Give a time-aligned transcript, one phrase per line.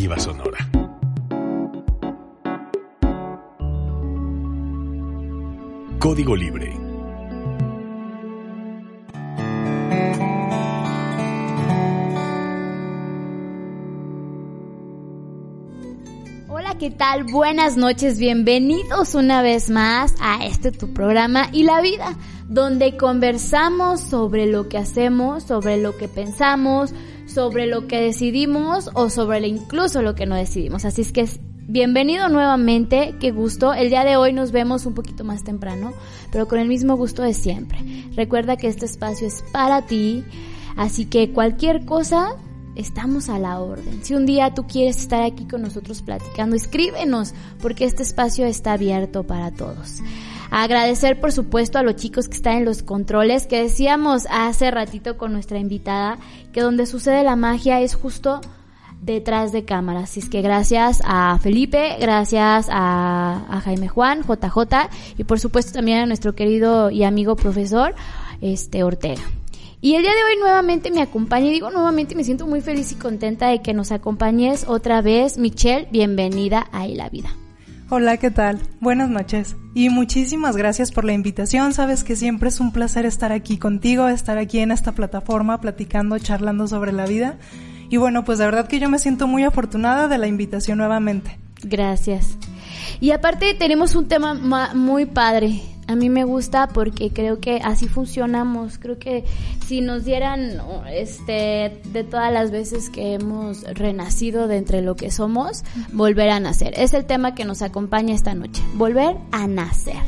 [0.00, 0.58] Sonora.
[5.98, 6.74] Código Libre.
[16.48, 17.24] Hola, ¿qué tal?
[17.24, 22.16] Buenas noches, bienvenidos una vez más a este tu programa y la vida,
[22.48, 26.94] donde conversamos sobre lo que hacemos, sobre lo que pensamos,
[27.30, 30.84] sobre lo que decidimos o sobre incluso lo que no decidimos.
[30.84, 31.26] Así es que
[31.72, 33.72] Bienvenido nuevamente, qué gusto.
[33.72, 35.92] El día de hoy nos vemos un poquito más temprano,
[36.32, 37.78] pero con el mismo gusto de siempre.
[38.16, 40.24] Recuerda que este espacio es para ti,
[40.76, 42.34] así que cualquier cosa,
[42.74, 44.02] estamos a la orden.
[44.02, 48.72] Si un día tú quieres estar aquí con nosotros platicando, escríbenos, porque este espacio está
[48.72, 50.00] abierto para todos.
[50.50, 55.16] Agradecer, por supuesto, a los chicos que están en los controles, que decíamos hace ratito
[55.16, 56.18] con nuestra invitada,
[56.52, 58.40] que donde sucede la magia es justo
[59.00, 60.04] detrás de cámaras.
[60.04, 65.98] Así es que gracias a Felipe, gracias a, Jaime Juan, JJ y por supuesto también
[65.98, 67.94] a nuestro querido y amigo profesor
[68.40, 69.22] este Ortega.
[69.82, 72.92] Y el día de hoy nuevamente me acompaña, y digo nuevamente me siento muy feliz
[72.92, 75.38] y contenta de que nos acompañes otra vez.
[75.38, 77.30] Michelle, bienvenida a la Vida.
[77.92, 78.60] Hola, ¿qué tal?
[78.78, 79.56] Buenas noches.
[79.74, 81.74] Y muchísimas gracias por la invitación.
[81.74, 86.16] Sabes que siempre es un placer estar aquí contigo, estar aquí en esta plataforma platicando,
[86.20, 87.36] charlando sobre la vida.
[87.88, 91.40] Y bueno, pues de verdad que yo me siento muy afortunada de la invitación nuevamente.
[91.64, 92.38] Gracias.
[93.00, 94.34] Y aparte tenemos un tema
[94.72, 95.60] muy padre.
[95.90, 98.78] A mí me gusta porque creo que así funcionamos.
[98.78, 99.24] Creo que
[99.66, 105.10] si nos dieran este de todas las veces que hemos renacido de entre lo que
[105.10, 106.74] somos, volver a nacer.
[106.76, 108.62] Es el tema que nos acompaña esta noche.
[108.74, 109.98] Volver a nacer.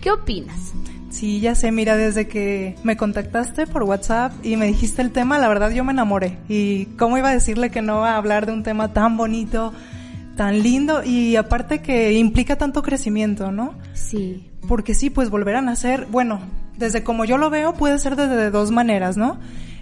[0.00, 0.74] ¿Qué opinas?
[1.10, 5.40] Sí, ya sé, mira, desde que me contactaste por WhatsApp y me dijiste el tema,
[5.40, 6.38] la verdad yo me enamoré.
[6.48, 9.72] Y cómo iba a decirle que no a hablar de un tema tan bonito,
[10.36, 13.74] tan lindo y aparte que implica tanto crecimiento, ¿no?
[13.94, 14.50] Sí.
[14.68, 16.40] Porque sí, pues volver a nacer, bueno,
[16.76, 19.38] desde como yo lo veo puede ser de dos maneras, ¿no?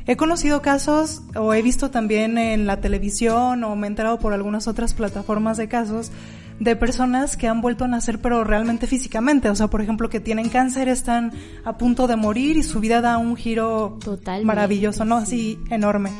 [0.07, 4.33] He conocido casos o he visto también en la televisión o me he enterado por
[4.33, 6.11] algunas otras plataformas de casos
[6.59, 10.21] de personas que han vuelto a nacer pero realmente físicamente, o sea, por ejemplo, que
[10.21, 11.33] tienen cáncer, están
[11.65, 15.17] a punto de morir y su vida da un giro Total maravilloso, ¿no?
[15.17, 16.11] Así enorme.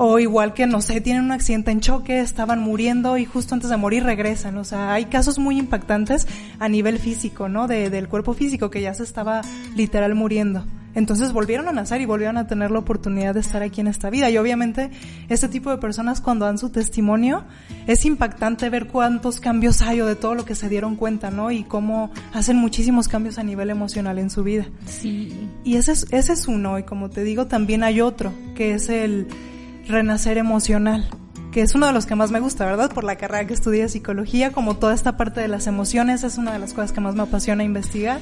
[0.00, 3.68] O igual que, no sé, tienen un accidente en choque, estaban muriendo y justo antes
[3.68, 4.56] de morir regresan.
[4.56, 6.28] O sea, hay casos muy impactantes
[6.60, 7.66] a nivel físico, ¿no?
[7.66, 9.42] De, del cuerpo físico que ya se estaba
[9.74, 10.64] literal muriendo.
[10.94, 14.08] Entonces volvieron a nacer y volvieron a tener la oportunidad de estar aquí en esta
[14.08, 14.30] vida.
[14.30, 14.90] Y obviamente
[15.28, 17.44] este tipo de personas cuando dan su testimonio
[17.88, 21.50] es impactante ver cuántos cambios hay o de todo lo que se dieron cuenta, ¿no?
[21.50, 24.66] Y cómo hacen muchísimos cambios a nivel emocional en su vida.
[24.86, 25.48] Sí.
[25.64, 26.78] Y ese es, ese es uno.
[26.78, 29.26] Y como te digo, también hay otro, que es el
[29.88, 31.08] renacer emocional
[31.50, 32.92] que es uno de los que más me gusta, ¿verdad?
[32.92, 36.52] Por la carrera que estudié psicología, como toda esta parte de las emociones es una
[36.52, 38.20] de las cosas que más me apasiona investigar.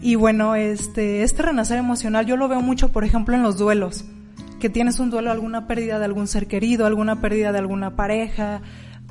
[0.00, 4.04] Y bueno, este, este renacer emocional yo lo veo mucho, por ejemplo, en los duelos.
[4.60, 8.62] Que tienes un duelo, alguna pérdida de algún ser querido, alguna pérdida de alguna pareja.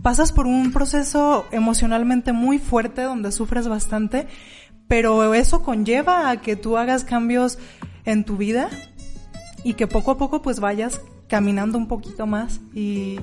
[0.02, 4.28] Pasas por un proceso emocionalmente muy fuerte donde sufres bastante,
[4.88, 7.60] pero eso conlleva a que tú hagas cambios
[8.06, 8.70] en tu vida
[9.64, 11.02] y que poco a poco pues vayas
[11.32, 13.18] caminando un poquito más y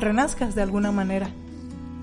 [0.00, 1.30] renazcas de alguna manera.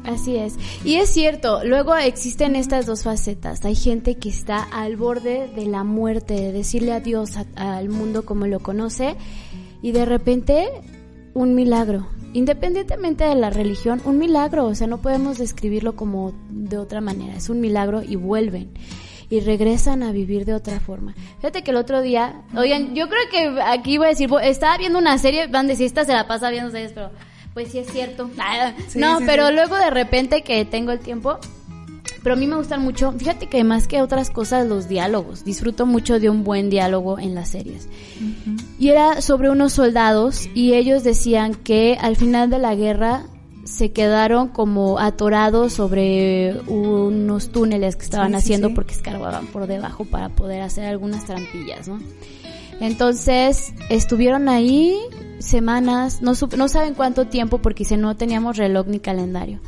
[0.06, 0.54] Así es.
[0.86, 3.66] Y es cierto, luego existen estas dos facetas.
[3.66, 8.46] Hay gente que está al borde de la muerte, de decirle adiós al mundo como
[8.46, 9.16] lo conoce,
[9.82, 10.68] y de repente
[11.34, 12.08] un milagro.
[12.34, 17.36] Independientemente de la religión, un milagro, o sea, no podemos describirlo como de otra manera,
[17.36, 18.70] es un milagro y vuelven
[19.30, 21.14] y regresan a vivir de otra forma.
[21.38, 25.00] Fíjate que el otro día, oigan, yo creo que aquí voy a decir, estaba viendo
[25.00, 27.12] una serie, van de si esta se la pasa viendo series, pero
[27.54, 28.30] pues sí es cierto.
[28.96, 31.40] no, pero luego de repente que tengo el tiempo,
[32.24, 35.86] pero a mí me gustan mucho, fíjate que más que otras cosas los diálogos, disfruto
[35.86, 37.90] mucho de un buen diálogo en las series.
[38.80, 43.24] Y era sobre unos soldados y ellos decían que al final de la guerra
[43.68, 50.30] se quedaron como atorados sobre unos túneles que estaban haciendo porque escarbaban por debajo para
[50.30, 52.00] poder hacer algunas trampillas, ¿no?
[52.80, 54.98] Entonces estuvieron ahí
[55.40, 59.60] semanas, no, no saben cuánto tiempo porque si no teníamos reloj ni calendario.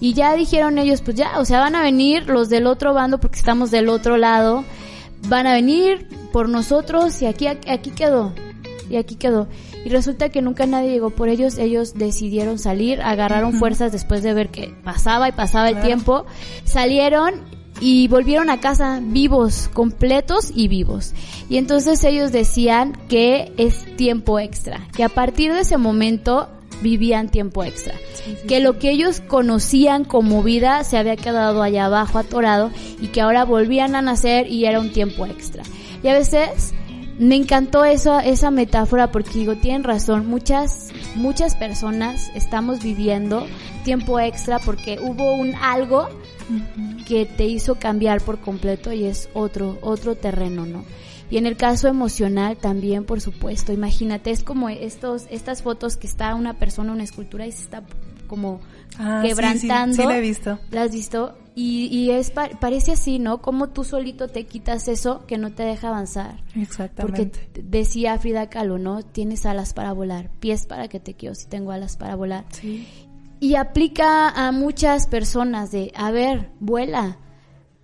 [0.00, 3.18] Y ya dijeron ellos, pues ya, o sea, van a venir los del otro bando
[3.18, 4.64] porque estamos del otro lado,
[5.28, 8.34] van a venir por nosotros y aquí, aquí quedó,
[8.90, 9.46] y aquí quedó.
[9.86, 14.34] Y resulta que nunca nadie llegó por ellos, ellos decidieron salir, agarraron fuerzas después de
[14.34, 16.26] ver que pasaba y pasaba el tiempo,
[16.64, 17.42] salieron
[17.80, 21.14] y volvieron a casa vivos, completos y vivos.
[21.48, 26.48] Y entonces ellos decían que es tiempo extra, que a partir de ese momento
[26.82, 27.94] vivían tiempo extra.
[28.48, 33.20] que lo que ellos conocían como vida se había quedado allá abajo atorado y que
[33.20, 35.62] ahora volvían a nacer y era un tiempo extra.
[36.02, 36.74] Y a veces
[37.18, 43.46] me encantó eso, esa metáfora porque digo, tienen razón, muchas, muchas personas estamos viviendo
[43.84, 46.08] tiempo extra porque hubo un algo
[47.06, 50.84] que te hizo cambiar por completo y es otro, otro terreno, ¿no?
[51.28, 56.06] Y en el caso emocional también, por supuesto, imagínate, es como estos, estas fotos que
[56.06, 57.82] está una persona, una escultura y se está
[58.28, 58.60] como
[58.98, 59.94] Ah, quebrantando.
[59.94, 60.58] Sí, sí, sí la he visto.
[60.70, 61.34] ¿La has visto?
[61.58, 63.40] Y, y es parece así, ¿no?
[63.40, 66.44] Como tú solito te quitas eso que no te deja avanzar.
[66.54, 67.30] Exactamente.
[67.30, 69.02] Porque decía Frida Kahlo, ¿no?
[69.02, 72.44] Tienes alas para volar, pies para que te quiero si tengo alas para volar.
[72.50, 72.86] Sí.
[73.40, 77.16] Y aplica a muchas personas de, a ver, vuela.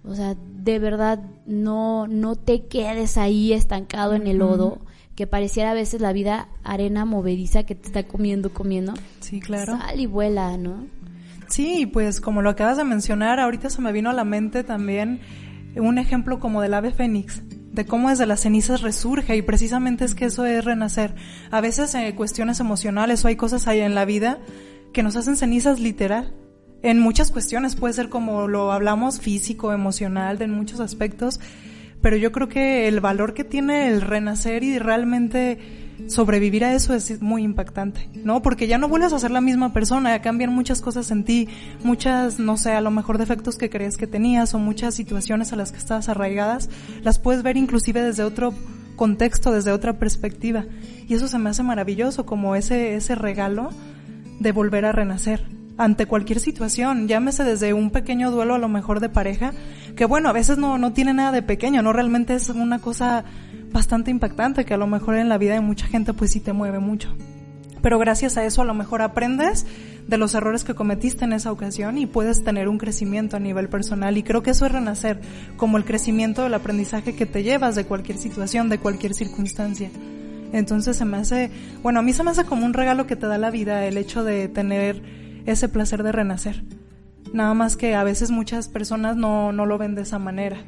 [0.04, 4.80] O sea, de verdad, no, no te quedes ahí estancado en el lodo,
[5.14, 8.92] que pareciera a veces la vida arena movediza que te está comiendo, comiendo.
[9.20, 9.78] Sí, claro.
[9.78, 10.86] Sal y vuela, ¿no?
[11.52, 15.20] Sí, pues como lo acabas de mencionar, ahorita se me vino a la mente también
[15.76, 20.14] un ejemplo como del ave fénix, de cómo desde las cenizas resurge y precisamente es
[20.14, 21.14] que eso es renacer.
[21.50, 24.38] A veces eh, cuestiones emocionales o hay cosas ahí en la vida
[24.94, 26.32] que nos hacen cenizas literal.
[26.82, 31.38] En muchas cuestiones puede ser como lo hablamos físico, emocional, en muchos aspectos,
[32.00, 35.58] pero yo creo que el valor que tiene el renacer y realmente
[36.08, 38.42] sobrevivir a eso es muy impactante, ¿no?
[38.42, 41.48] Porque ya no vuelves a ser la misma persona, ya cambian muchas cosas en ti,
[41.84, 45.56] muchas, no sé, a lo mejor defectos que crees que tenías o muchas situaciones a
[45.56, 46.70] las que estabas arraigadas,
[47.02, 48.54] las puedes ver inclusive desde otro
[48.96, 50.64] contexto, desde otra perspectiva.
[51.08, 53.70] Y eso se me hace maravilloso, como ese, ese regalo
[54.40, 55.46] de volver a renacer
[55.78, 59.52] ante cualquier situación, llámese desde un pequeño duelo a lo mejor de pareja,
[59.96, 63.24] que bueno, a veces no, no tiene nada de pequeño, no realmente es una cosa
[63.72, 66.52] bastante impactante que a lo mejor en la vida de mucha gente pues sí te
[66.52, 67.14] mueve mucho.
[67.82, 69.66] Pero gracias a eso a lo mejor aprendes
[70.06, 73.69] de los errores que cometiste en esa ocasión y puedes tener un crecimiento a nivel
[73.69, 75.20] personal y creo que eso es renacer,
[75.56, 79.90] como el crecimiento del aprendizaje que te llevas de cualquier situación, de cualquier circunstancia.
[80.52, 81.50] Entonces se me hace,
[81.82, 83.96] bueno, a mí se me hace como un regalo que te da la vida el
[83.96, 85.02] hecho de tener
[85.46, 86.62] ese placer de renacer.
[87.32, 90.58] Nada más que a veces muchas personas no, no lo ven de esa manera.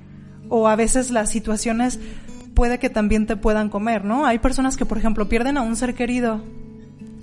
[0.49, 2.01] O a veces las situaciones
[2.55, 4.27] puede que también te puedan comer, ¿no?
[4.27, 6.41] Hay personas que, por ejemplo, pierden a un ser querido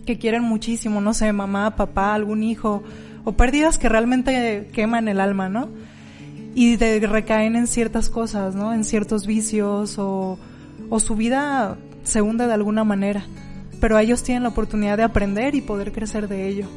[0.06, 2.83] que quieren muchísimo, no sé, mamá, papá, algún hijo,
[3.24, 5.69] o pérdidas que realmente queman el alma, ¿no?
[6.54, 8.74] Y de, recaen en ciertas cosas, ¿no?
[8.74, 10.38] En ciertos vicios o,
[10.89, 13.24] o su vida se hunde de alguna manera.
[13.80, 16.68] Pero ellos tienen la oportunidad de aprender y poder crecer de ello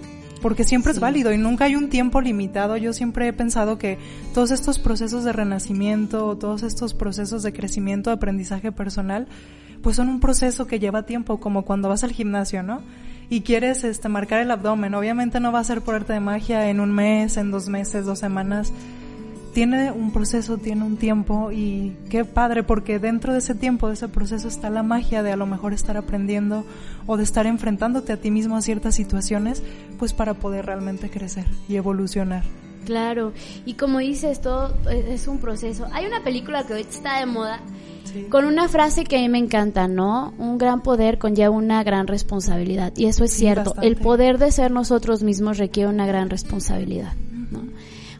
[0.45, 2.77] porque siempre es válido y nunca hay un tiempo limitado.
[2.77, 3.97] Yo siempre he pensado que
[4.35, 9.27] todos estos procesos de renacimiento, todos estos procesos de crecimiento, de aprendizaje personal,
[9.83, 12.83] pues son un proceso que lleva tiempo, como cuando vas al gimnasio, ¿no?
[13.31, 16.69] Y quieres este marcar el abdomen, obviamente no va a ser por arte de magia
[16.69, 18.71] en un mes, en dos meses, dos semanas
[19.55, 23.95] tiene un proceso, tiene un tiempo y qué padre porque dentro de ese tiempo, de
[23.95, 26.65] ese proceso está la magia de a lo mejor estar aprendiendo
[27.07, 29.63] o de estar enfrentándote a ti mismo a ciertas situaciones,
[29.99, 32.43] pues para poder realmente crecer y evolucionar.
[32.85, 33.33] Claro,
[33.65, 35.87] y como dices, todo es un proceso.
[35.93, 37.61] Hay una película que hoy está de moda
[38.29, 40.35] con una frase que a mí me encanta, ¿no?
[40.37, 42.93] Un gran poder conlleva una gran responsabilidad.
[42.97, 43.75] Y eso es cierto.
[43.81, 47.15] El poder de ser nosotros mismos requiere una gran responsabilidad.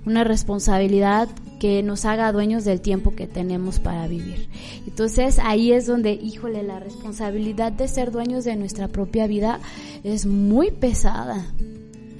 [0.07, 4.49] Una responsabilidad que nos haga dueños del tiempo que tenemos para vivir.
[4.87, 9.61] Entonces ahí es donde, híjole, la responsabilidad de ser dueños de nuestra propia vida
[10.03, 11.47] es muy pesada.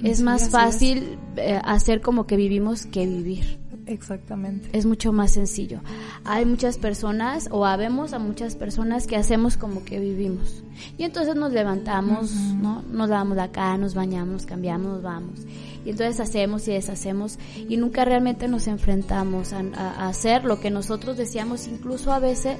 [0.03, 3.59] Es más fácil eh, hacer como que vivimos que vivir.
[3.87, 4.69] Exactamente.
[4.73, 5.81] Es mucho más sencillo.
[6.23, 10.63] Hay muchas personas, o habemos a muchas personas que hacemos como que vivimos.
[10.97, 12.81] Y entonces nos levantamos, ¿no?
[12.91, 15.41] Nos lavamos la cara, nos bañamos, cambiamos, nos vamos.
[15.85, 17.37] Y entonces hacemos y deshacemos
[17.69, 22.57] y nunca realmente nos enfrentamos a, a hacer lo que nosotros deseamos, incluso a veces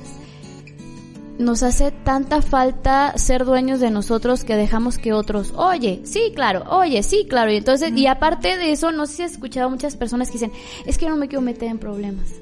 [1.38, 6.63] nos hace tanta falta ser dueños de nosotros que dejamos que otros, oye, sí, claro,
[6.70, 7.51] oye, sí, claro.
[7.51, 10.34] Y entonces, y aparte de eso, no sé si has escuchado a muchas personas que
[10.34, 10.51] dicen,
[10.86, 12.34] es que no me quiero meter en problemas.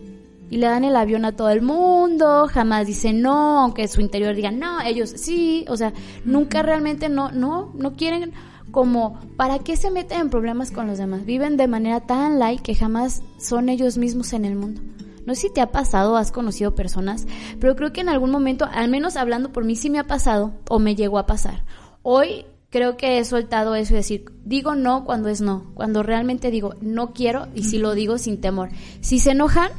[0.49, 4.35] Y le dan el avión a todo el mundo, jamás dicen no, aunque su interior
[4.35, 5.93] diga no, ellos sí, o sea,
[6.25, 8.33] nunca realmente no, no, no quieren
[8.69, 11.25] como, ¿para qué se meten en problemas con los demás?
[11.25, 14.81] Viven de manera tan light que jamás son ellos mismos en el mundo.
[15.25, 17.27] No sé si te ha pasado, has conocido personas,
[17.59, 20.53] pero creo que en algún momento, al menos hablando por mí, sí me ha pasado
[20.69, 21.63] o me llegó a pasar.
[22.01, 26.49] Hoy creo que he soltado eso y decir, digo no cuando es no, cuando realmente
[26.49, 28.69] digo no quiero y si lo digo sin temor.
[28.99, 29.71] Si se enojan,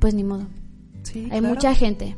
[0.00, 0.46] pues ni modo.
[1.30, 2.16] Hay mucha gente.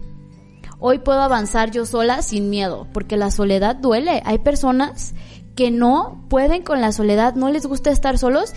[0.79, 4.23] Hoy puedo avanzar yo sola sin miedo, porque la soledad duele.
[4.25, 5.15] Hay personas
[5.55, 8.53] que no pueden con la soledad, no les gusta estar solos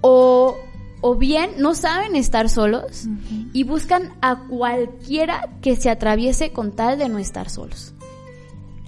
[0.00, 0.56] o,
[1.02, 3.06] o bien no saben estar solos
[3.52, 7.92] y buscan a cualquiera que se atraviese con tal de no estar solos.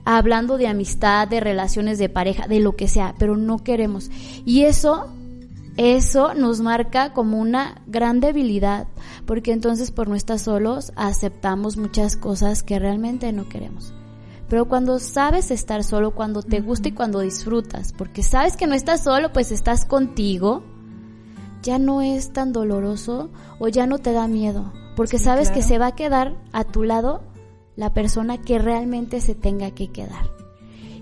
[0.06, 4.10] Hablando de amistad, de relaciones de pareja, de lo que sea, pero no queremos.
[4.46, 5.08] Y eso
[5.76, 8.86] eso nos marca como una gran debilidad,
[9.26, 13.92] porque entonces por no estar solos aceptamos muchas cosas que realmente no queremos.
[14.48, 18.74] Pero cuando sabes estar solo, cuando te gusta y cuando disfrutas, porque sabes que no
[18.74, 20.62] estás solo, pues estás contigo,
[21.64, 25.78] ya no es tan doloroso o ya no te da miedo, porque sabes que se
[25.78, 27.24] va a quedar a tu lado
[27.74, 30.30] la persona que realmente se tenga que quedar.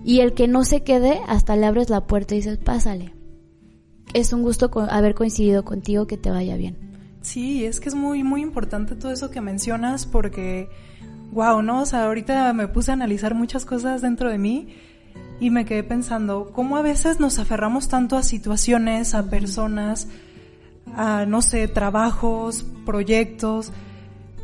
[0.04, 3.12] Y el que no se quede, hasta le abres la puerta y dices, pásale
[4.14, 6.76] es un gusto haber coincidido contigo, que te vaya bien.
[7.22, 10.68] Sí, es que es muy, muy importante todo eso que mencionas porque,
[11.32, 11.82] wow, ¿no?
[11.82, 14.68] O sea, ahorita me puse a analizar muchas cosas dentro de mí
[15.40, 20.08] y me quedé pensando cómo a veces nos aferramos tanto a situaciones, a personas,
[20.96, 23.72] a, no sé, trabajos, proyectos,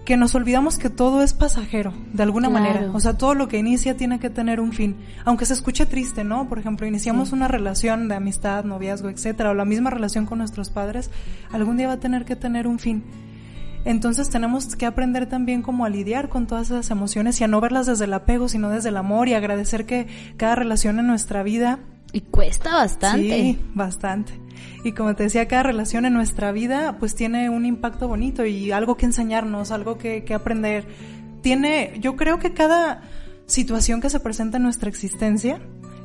[0.09, 2.91] que nos olvidamos que todo es pasajero, de alguna manera.
[2.95, 4.97] O sea, todo lo que inicia tiene que tener un fin.
[5.27, 6.49] Aunque se escuche triste, ¿no?
[6.49, 10.71] Por ejemplo, iniciamos una relación de amistad, noviazgo, etcétera, o la misma relación con nuestros
[10.71, 11.11] padres,
[11.53, 13.05] algún día va a tener que tener un fin.
[13.85, 17.61] Entonces tenemos que aprender también como a lidiar con todas esas emociones y a no
[17.61, 20.07] verlas desde el apego, sino desde el amor y agradecer que
[20.39, 21.81] cada relación en nuestra vida
[22.13, 23.41] y cuesta bastante.
[23.41, 24.33] Sí, bastante.
[24.85, 28.73] Y como te decía, cada relación en nuestra vida pues tiene un impacto bonito y
[28.73, 30.87] algo que enseñarnos, algo que, que aprender.
[31.43, 33.03] Tiene, yo creo que cada
[33.47, 35.61] situación que se presenta en nuestra existencia,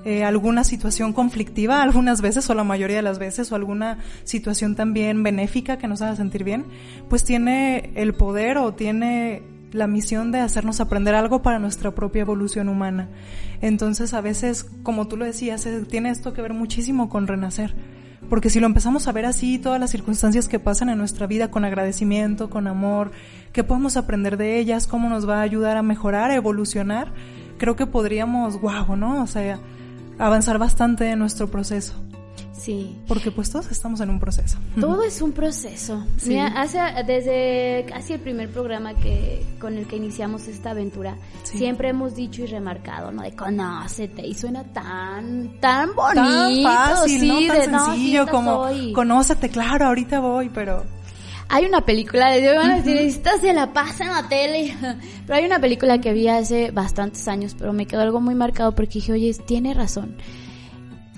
[0.06, 4.76] eh, alguna situación conflictiva algunas veces o la mayoría de las veces o alguna situación
[4.76, 6.66] también benéfica que nos haga sentir bien,
[7.10, 12.22] pues tiene el poder o tiene la misión de hacernos aprender algo para nuestra propia
[12.22, 13.10] evolución humana.
[13.62, 17.76] Entonces a veces, como tú lo decías, eh, tiene esto que ver muchísimo con renacer.
[18.30, 21.52] Porque si lo empezamos a ver así, todas las circunstancias que pasan en nuestra vida
[21.52, 23.12] con agradecimiento, con amor,
[23.52, 27.12] qué podemos aprender de ellas, cómo nos va a ayudar a mejorar, a evolucionar,
[27.58, 29.22] creo que podríamos, wow, ¿no?
[29.22, 29.60] O sea,
[30.18, 31.94] avanzar bastante en nuestro proceso.
[32.64, 32.96] Sí.
[33.08, 34.58] Porque pues todos estamos en un proceso.
[34.80, 36.06] Todo es un proceso.
[36.26, 41.90] Mira, hace, desde casi el primer programa que con el que iniciamos esta aventura, siempre
[41.90, 43.24] hemos dicho y remarcado, ¿no?
[43.24, 44.26] De conócete.
[44.26, 46.24] Y suena tan, tan bonito.
[46.24, 47.48] Tan fácil, ¿no?
[47.48, 50.86] Tan sencillo como conócete, claro, ahorita voy, pero...
[51.50, 54.76] Hay una película, de van a decir, esta se la pasa en la tele.
[55.28, 58.74] Pero hay una película que vi hace bastantes años, pero me quedó algo muy marcado
[58.74, 60.16] porque dije, oye, tiene razón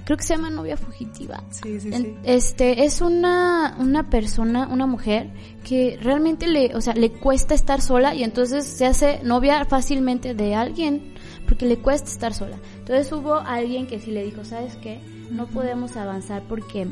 [0.06, 1.44] creo que se llama novia fugitiva.
[1.50, 2.16] Sí, sí, sí.
[2.24, 5.32] Este, es una, una persona, una mujer
[5.64, 10.36] que realmente le, o sea, le cuesta estar sola y entonces se hace novia fácilmente
[10.36, 11.16] de alguien
[11.48, 12.58] porque le cuesta estar sola.
[12.78, 15.00] Entonces hubo alguien que sí le dijo, ¿sabes qué?
[15.32, 16.88] No podemos avanzar porque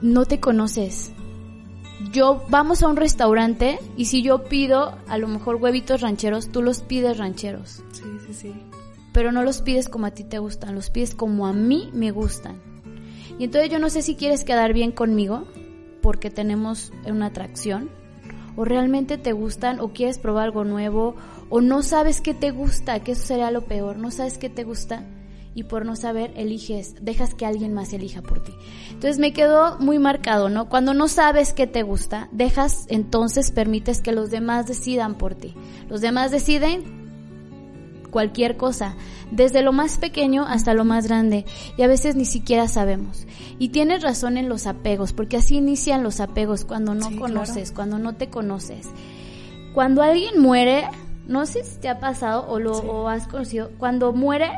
[0.00, 1.10] no te conoces.
[2.12, 6.62] Yo vamos a un restaurante y si yo pido a lo mejor huevitos rancheros, tú
[6.62, 7.82] los pides rancheros.
[7.92, 8.54] Sí, sí, sí
[9.14, 12.10] pero no los pides como a ti te gustan, los pides como a mí me
[12.10, 12.60] gustan.
[13.38, 15.46] Y entonces yo no sé si quieres quedar bien conmigo
[16.02, 17.90] porque tenemos una atracción
[18.56, 21.14] o realmente te gustan o quieres probar algo nuevo
[21.48, 24.64] o no sabes qué te gusta, que eso sería lo peor, no sabes qué te
[24.64, 25.06] gusta
[25.54, 28.52] y por no saber eliges, dejas que alguien más elija por ti.
[28.88, 30.68] Entonces me quedó muy marcado, ¿no?
[30.68, 35.54] Cuando no sabes qué te gusta, dejas, entonces permites que los demás decidan por ti.
[35.88, 37.03] Los demás deciden
[38.14, 38.94] cualquier cosa,
[39.32, 41.44] desde lo más pequeño hasta lo más grande,
[41.76, 43.26] y a veces ni siquiera sabemos.
[43.58, 47.98] Y tienes razón en los apegos, porque así inician los apegos cuando no conoces, cuando
[47.98, 48.88] no te conoces.
[49.74, 50.84] Cuando alguien muere,
[51.26, 54.52] no sé si te ha pasado o lo has conocido, cuando muere,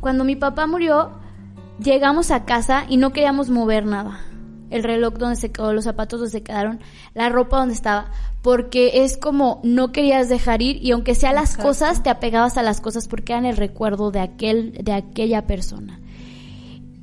[0.00, 1.12] cuando mi papá murió,
[1.82, 4.20] llegamos a casa y no queríamos mover nada
[4.70, 6.80] el reloj donde se quedó, los zapatos donde se quedaron,
[7.14, 8.10] la ropa donde estaba,
[8.42, 12.62] porque es como no querías dejar ir y aunque sea las cosas, te apegabas a
[12.62, 16.00] las cosas porque eran el recuerdo de aquel, de aquella persona.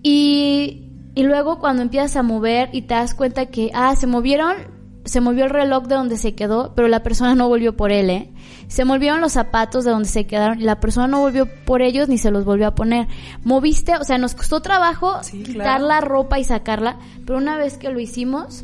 [0.03, 4.82] Y, y luego cuando empiezas a mover y te das cuenta que, ah, se movieron
[5.06, 8.10] se movió el reloj de donde se quedó, pero la persona no volvió por él,
[8.10, 8.30] ¿eh?
[8.71, 12.07] Se movieron los zapatos de donde se quedaron y la persona no volvió por ellos
[12.07, 13.09] ni se los volvió a poner.
[13.43, 17.89] Moviste, o sea, nos costó trabajo quitar la ropa y sacarla, pero una vez que
[17.89, 18.63] lo hicimos,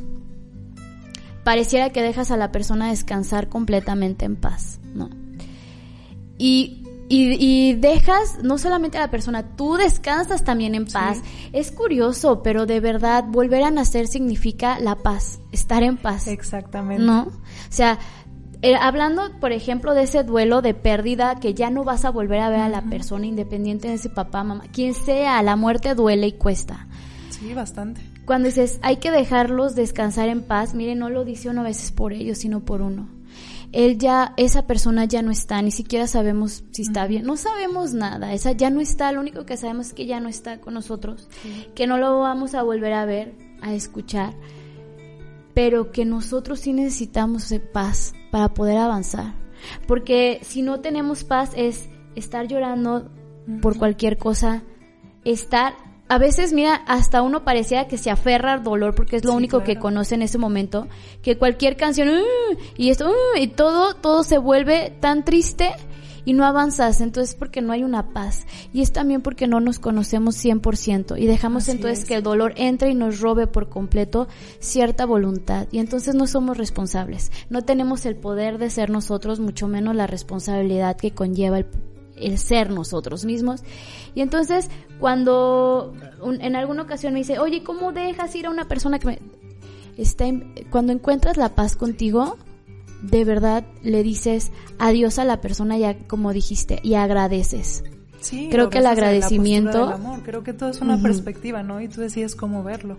[1.44, 5.10] pareciera que dejas a la persona descansar completamente en paz, ¿no?
[6.38, 11.22] Y y, dejas no solamente a la persona, tú descansas también en paz.
[11.54, 16.28] Es curioso, pero de verdad, volver a nacer significa la paz, estar en paz.
[16.28, 17.04] Exactamente.
[17.04, 17.24] ¿No?
[17.24, 17.32] O
[17.70, 17.98] sea,
[18.64, 22.40] eh, hablando, por ejemplo, de ese duelo de pérdida que ya no vas a volver
[22.40, 26.28] a ver a la persona independiente de ese papá, mamá, quien sea, la muerte duele
[26.28, 26.88] y cuesta.
[27.30, 28.02] Sí, bastante.
[28.26, 31.92] Cuando dices, hay que dejarlos descansar en paz, mire, no lo dice uno a veces
[31.92, 33.10] por ellos, sino por uno.
[33.74, 37.94] Él ya, esa persona ya no está, ni siquiera sabemos si está bien, no sabemos
[37.94, 40.74] nada, esa ya no está, lo único que sabemos es que ya no está con
[40.74, 41.30] nosotros,
[41.76, 44.34] que no lo vamos a volver a ver, a escuchar,
[45.54, 49.34] pero que nosotros sí necesitamos de paz para poder avanzar,
[49.88, 53.10] porque si no tenemos paz es estar llorando
[53.62, 54.64] por cualquier cosa,
[55.24, 55.74] estar
[56.10, 59.38] a veces, mira, hasta uno parecía que se aferra al dolor porque es lo Sí,
[59.38, 60.88] único que conoce en ese momento,
[61.22, 65.72] que cualquier canción, "Uh", y esto, "Uh", y todo, todo se vuelve tan triste
[66.28, 68.46] y no avanzas, entonces porque no hay una paz.
[68.74, 72.06] Y es también porque no nos conocemos 100% y dejamos Así entonces es.
[72.06, 74.28] que el dolor entre y nos robe por completo
[74.60, 75.68] cierta voluntad.
[75.72, 80.06] Y entonces no somos responsables, no tenemos el poder de ser nosotros, mucho menos la
[80.06, 81.66] responsabilidad que conlleva el
[82.20, 83.62] el ser nosotros mismos.
[84.16, 88.68] Y entonces, cuando un- en alguna ocasión me dice, oye, ¿cómo dejas ir a una
[88.68, 89.20] persona que me...
[90.00, 92.36] Está en- cuando encuentras la paz contigo,
[93.02, 97.84] de verdad le dices adiós a la persona ya como dijiste y agradeces.
[98.20, 100.24] Sí, Creo que el la agradecimiento- postura del amor.
[100.24, 101.80] Creo que todo es una perspectiva, ¿no?
[101.82, 102.98] Y tú decides cómo verlo.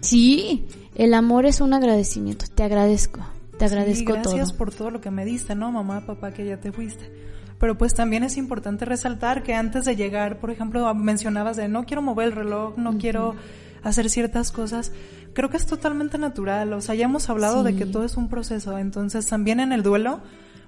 [0.00, 2.46] Sí, el amor es un agradecimiento.
[2.54, 3.20] Te agradezco,
[3.58, 4.58] te Sí, agradezco gracias todo.
[4.58, 5.72] por todo lo que me diste, ¿no?
[5.72, 7.10] Mamá, papá, que ya te fuiste.
[7.58, 11.84] Pero pues también es importante resaltar que antes de llegar, por ejemplo, mencionabas de no
[11.84, 13.34] quiero mover el reloj, no quiero
[13.84, 14.90] hacer ciertas cosas.
[15.34, 16.72] Creo que es totalmente natural.
[16.72, 18.78] O sea, ya hemos hablado de que todo es un proceso.
[18.78, 20.20] Entonces, también en el duelo,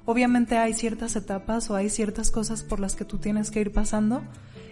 [0.05, 3.73] obviamente hay ciertas etapas o hay ciertas cosas por las que tú tienes que ir
[3.73, 4.23] pasando.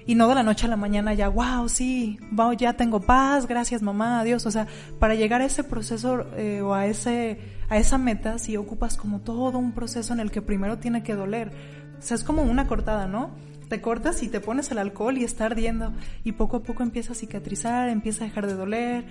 [0.07, 3.47] Y no de la noche a la mañana ya, wow, sí, wow, ya tengo paz,
[3.47, 4.45] gracias mamá, adiós.
[4.45, 4.67] O sea,
[4.99, 7.39] para llegar a ese proceso eh, o a ese,
[7.71, 11.15] a esa meta, si ocupas como todo un proceso en el que primero tiene que
[11.15, 11.53] doler.
[11.99, 13.31] O sea, es como una cortada, ¿no?
[13.69, 15.93] Te cortas y te pones el alcohol y está ardiendo.
[16.23, 19.05] Y poco a poco empieza a cicatrizar, empieza a dejar de doler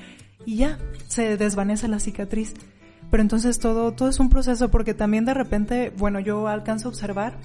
[0.46, 2.54] y ya, se desvanece la cicatriz.
[3.10, 6.92] Pero entonces todo, todo es un proceso porque también de repente, bueno, yo alcanzo a
[6.92, 7.38] observar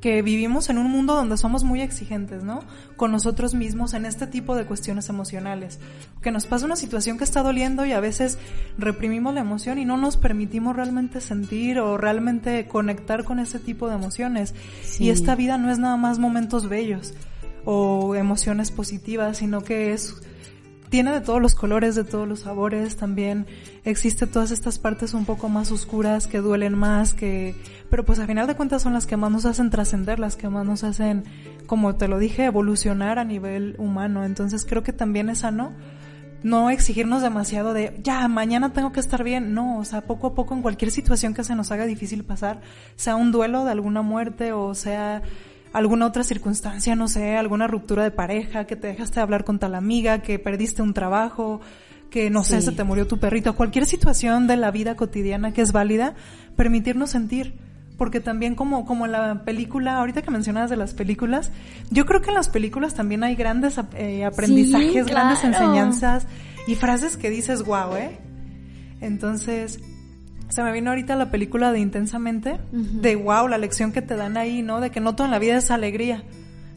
[0.00, 2.60] que vivimos en un mundo donde somos muy exigentes, ¿no?
[2.96, 5.78] Con nosotros mismos en este tipo de cuestiones emocionales.
[6.22, 8.38] Que nos pasa una situación que está doliendo y a veces
[8.78, 13.88] reprimimos la emoción y no nos permitimos realmente sentir o realmente conectar con ese tipo
[13.88, 14.54] de emociones.
[14.82, 15.04] Sí.
[15.04, 17.12] Y esta vida no es nada más momentos bellos
[17.64, 20.22] o emociones positivas, sino que es
[20.90, 23.46] tiene de todos los colores, de todos los sabores, también
[23.84, 27.54] existe todas estas partes un poco más oscuras que duelen más, que,
[27.88, 30.48] pero pues a final de cuentas son las que más nos hacen trascender, las que
[30.48, 31.24] más nos hacen,
[31.66, 34.24] como te lo dije, evolucionar a nivel humano.
[34.24, 35.72] Entonces creo que también es sano
[36.42, 39.54] no exigirnos demasiado de, ya, mañana tengo que estar bien.
[39.54, 42.60] No, o sea, poco a poco en cualquier situación que se nos haga difícil pasar,
[42.96, 45.22] sea un duelo de alguna muerte o sea
[45.72, 49.58] alguna otra circunstancia, no sé, alguna ruptura de pareja, que te dejaste de hablar con
[49.58, 51.60] tal amiga, que perdiste un trabajo,
[52.10, 52.66] que no sé, Sí.
[52.68, 56.14] se te murió tu perrito, cualquier situación de la vida cotidiana que es válida,
[56.56, 57.54] permitirnos sentir.
[57.96, 61.52] Porque también como, como en la película, ahorita que mencionabas de las películas,
[61.90, 65.54] yo creo que en las películas también hay grandes eh, aprendizajes, Sí, grandes claro.
[65.66, 66.26] enseñanzas
[66.66, 68.18] y frases que dices, wow, ¿eh?
[69.02, 69.80] Entonces,
[70.50, 74.36] se me vino ahorita la película de Intensamente, de wow, la lección que te dan
[74.36, 74.80] ahí, ¿no?
[74.80, 76.22] De que no todo en la vida es alegría.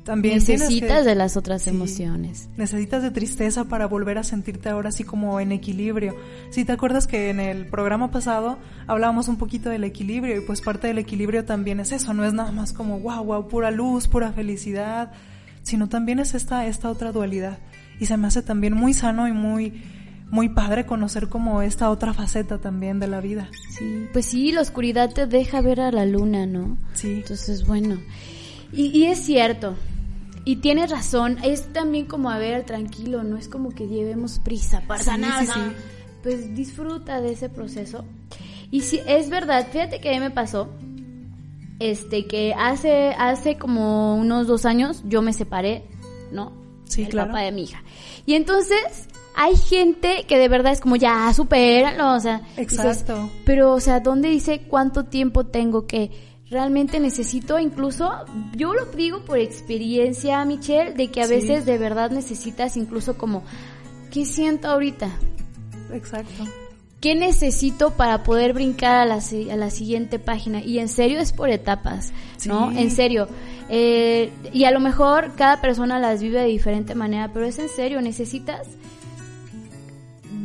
[0.04, 1.70] También que- Necesitas de las otras Sí.
[1.70, 2.50] emociones.
[2.58, 6.14] Necesitas de tristeza para volver a sentirte ahora así como en equilibrio.
[6.50, 10.60] Si te acuerdas que en el programa pasado hablábamos un poquito del equilibrio y pues
[10.60, 14.10] parte del equilibrio también es eso, no es nada más como wow, wow, pura luz,
[14.10, 15.14] pura felicidad,
[15.62, 17.60] sino también es esta, esta otra dualidad.
[17.98, 19.82] Y se me hace también muy sano y muy,
[20.34, 23.50] muy padre conocer como esta otra faceta también de la vida.
[23.70, 26.76] Sí, pues sí, la oscuridad te deja ver a la luna, ¿no?
[26.94, 27.12] Sí.
[27.18, 28.00] Entonces, bueno.
[28.72, 29.76] Y, y es cierto.
[30.44, 31.38] Y tienes razón.
[31.44, 35.46] Es también como, a ver, tranquilo, no es como que llevemos prisa para Sí, sanar.
[35.46, 35.54] sí, ¿no?
[35.54, 35.76] sí.
[36.24, 38.04] Pues disfruta de ese proceso.
[38.72, 40.68] Y sí, es verdad, fíjate que a mí me pasó.
[41.80, 45.84] Este, que hace, hace como unos dos años yo me separé,
[46.32, 46.54] ¿no?
[46.86, 47.28] Sí, El claro.
[47.30, 47.84] papá de mi hija.
[48.26, 52.42] Y entonces hay gente que de verdad es como ya, supéralo, o sea.
[52.58, 53.30] dices, Exacto.
[53.46, 56.12] pero, o sea, ¿dónde dice cuánto tiempo tengo que
[56.50, 57.60] realmente necesito?
[57.60, 58.12] Incluso,
[58.56, 61.34] yo lo digo por experiencia, Michelle, de que a Sí.
[61.36, 63.44] veces de verdad necesitas incluso como,
[64.12, 65.10] ¿qué siento ahorita?
[65.94, 66.44] Exacto.
[67.02, 70.62] ¿Qué necesito para poder brincar a la, a la siguiente página?
[70.64, 72.14] Y en serio es por etapas,
[72.46, 72.72] ¿no?
[72.72, 72.78] Sí.
[72.80, 73.28] En serio.
[73.68, 77.68] Eh, y a lo mejor cada persona las vive de diferente manera, pero es en
[77.68, 78.68] serio, necesitas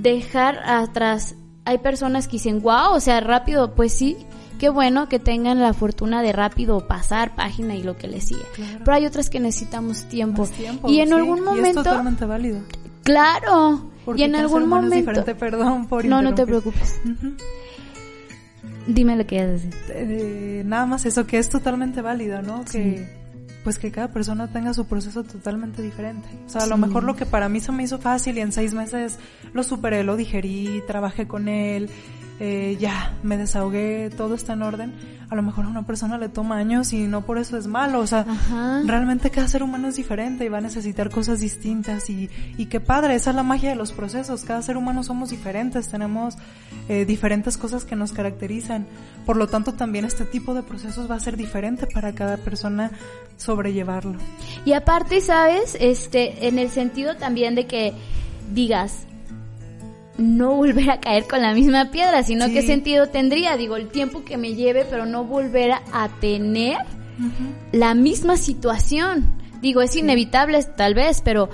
[0.01, 1.35] dejar atrás.
[1.65, 4.17] Hay personas que dicen, wow, o sea, rápido, pues sí,
[4.59, 8.43] qué bueno que tengan la fortuna de rápido pasar página y lo que les sigue.
[8.79, 10.49] Pero hay otras que necesitamos tiempo.
[10.87, 11.67] y en algún momento...
[11.67, 12.61] Y es totalmente válido.
[13.03, 13.91] Claro.
[14.17, 15.25] y en algún momento...
[15.39, 17.01] Perdón por No, no te preocupes.
[18.87, 19.75] Dime lo que quieres decir.
[19.91, 22.65] Eh, nada más eso, que es totalmente válido, ¿no?
[22.65, 23.07] Que
[23.65, 26.29] pues que cada persona tenga su proceso totalmente diferente.
[26.47, 28.53] O sea, a lo mejor lo que para mí se me hizo fácil y en
[28.53, 29.19] seis meses
[29.53, 31.91] lo superé, lo digerí, trabajé con él,
[32.41, 34.95] eh, ya, me desahogué, todo está en orden,
[35.29, 37.99] a lo mejor a una persona le toma años y no por eso es malo,
[37.99, 38.25] o sea,
[38.85, 42.79] realmente cada ser humano es diferente y va a necesitar cosas distintas y, y qué
[42.79, 46.39] padre, esa es la magia de los procesos, cada ser humano somos diferentes, tenemos
[46.89, 48.87] eh, diferentes cosas que nos caracterizan,
[49.29, 52.93] por lo tanto también este tipo de procesos va a ser diferente para cada persona
[53.37, 54.15] sobrellevarlo.
[54.65, 55.77] Y aparte, ¿sabes?
[55.79, 57.93] Este, en el sentido también de que
[58.55, 59.01] digas,
[60.17, 64.25] no volver a caer con la misma piedra, sino qué sentido tendría, digo, el tiempo
[64.25, 66.79] que me lleve, pero no volver a tener
[67.71, 69.31] la misma situación.
[69.61, 71.51] Digo, es inevitable tal vez, pero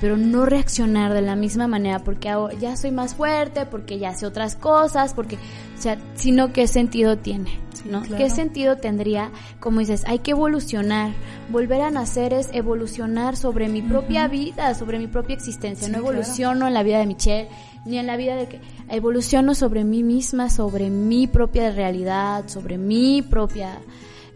[0.00, 4.26] pero no reaccionar de la misma manera porque ya soy más fuerte, porque ya sé
[4.26, 8.02] otras cosas, porque, o sea, sino qué sentido tiene, ¿no?
[8.02, 9.30] ¿Qué sentido tendría?
[9.60, 11.12] Como dices, hay que evolucionar.
[11.50, 15.88] Volver a nacer es evolucionar sobre mi propia vida, sobre mi propia existencia.
[15.88, 17.48] no evoluciono en la vida de Michelle,
[17.84, 22.78] ni en la vida de que evoluciono sobre mí misma, sobre mi propia realidad, sobre
[22.78, 23.80] mi propia,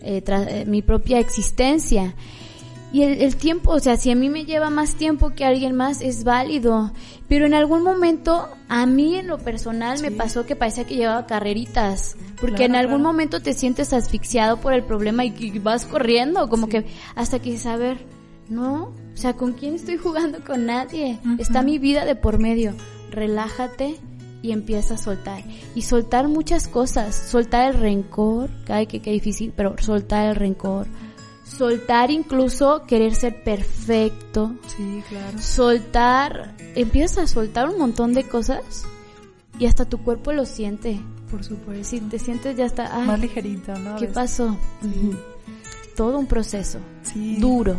[0.03, 2.15] eh, eh, mi propia existencia.
[2.95, 5.75] Y el, tiempo, o sea, si a mí me lleva más tiempo que a alguien
[5.75, 6.93] más, es válido.
[7.27, 11.27] Pero en algún momento, a mí en lo personal me pasó que parecía que llevaba
[11.27, 12.17] carreritas.
[12.41, 16.87] Porque en algún momento te sientes asfixiado por el problema y, vas corriendo, como que
[17.17, 17.99] hasta que saber,
[18.49, 20.45] no, o sea, ¿con quién estoy jugando?
[20.45, 21.19] Con nadie.
[21.41, 22.75] Está mi vida de por medio.
[23.11, 23.97] Relájate
[24.41, 25.43] y empieza a soltar.
[25.75, 27.17] Y soltar muchas cosas.
[27.17, 30.87] Soltar el rencor, ay, que qué difícil, pero soltar el rencor
[31.45, 34.55] soltar incluso querer ser perfecto.
[34.77, 35.39] Sí, claro.
[35.39, 38.85] Soltar, empiezas a soltar un montón de cosas
[39.59, 41.01] y hasta tu cuerpo lo siente.
[41.31, 41.85] Por supuesto.
[41.85, 43.97] Si te sientes ya está más ligerita, ¿no?
[43.97, 44.57] ¿Qué pasó?
[45.97, 46.79] Todo un proceso.
[47.03, 47.37] Sí.
[47.39, 47.77] Duro.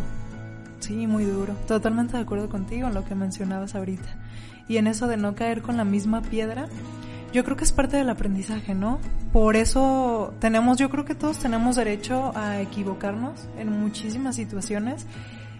[0.80, 1.54] Sí, muy duro.
[1.66, 4.16] Totalmente de acuerdo contigo en lo que mencionabas ahorita.
[4.68, 6.68] Y en eso de no caer con la misma piedra,
[7.32, 8.98] yo creo que es parte del aprendizaje, ¿no?
[9.32, 15.06] Por eso tenemos, yo creo que todos tenemos derecho a equivocarnos en muchísimas situaciones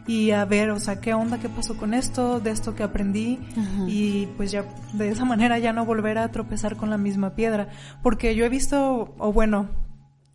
[0.06, 3.40] y a ver, o sea, qué onda, qué pasó con esto, de esto que aprendí
[3.88, 7.68] y pues ya de esa manera ya no volver a tropezar con la misma piedra.
[8.02, 9.68] Porque yo he visto, o bueno,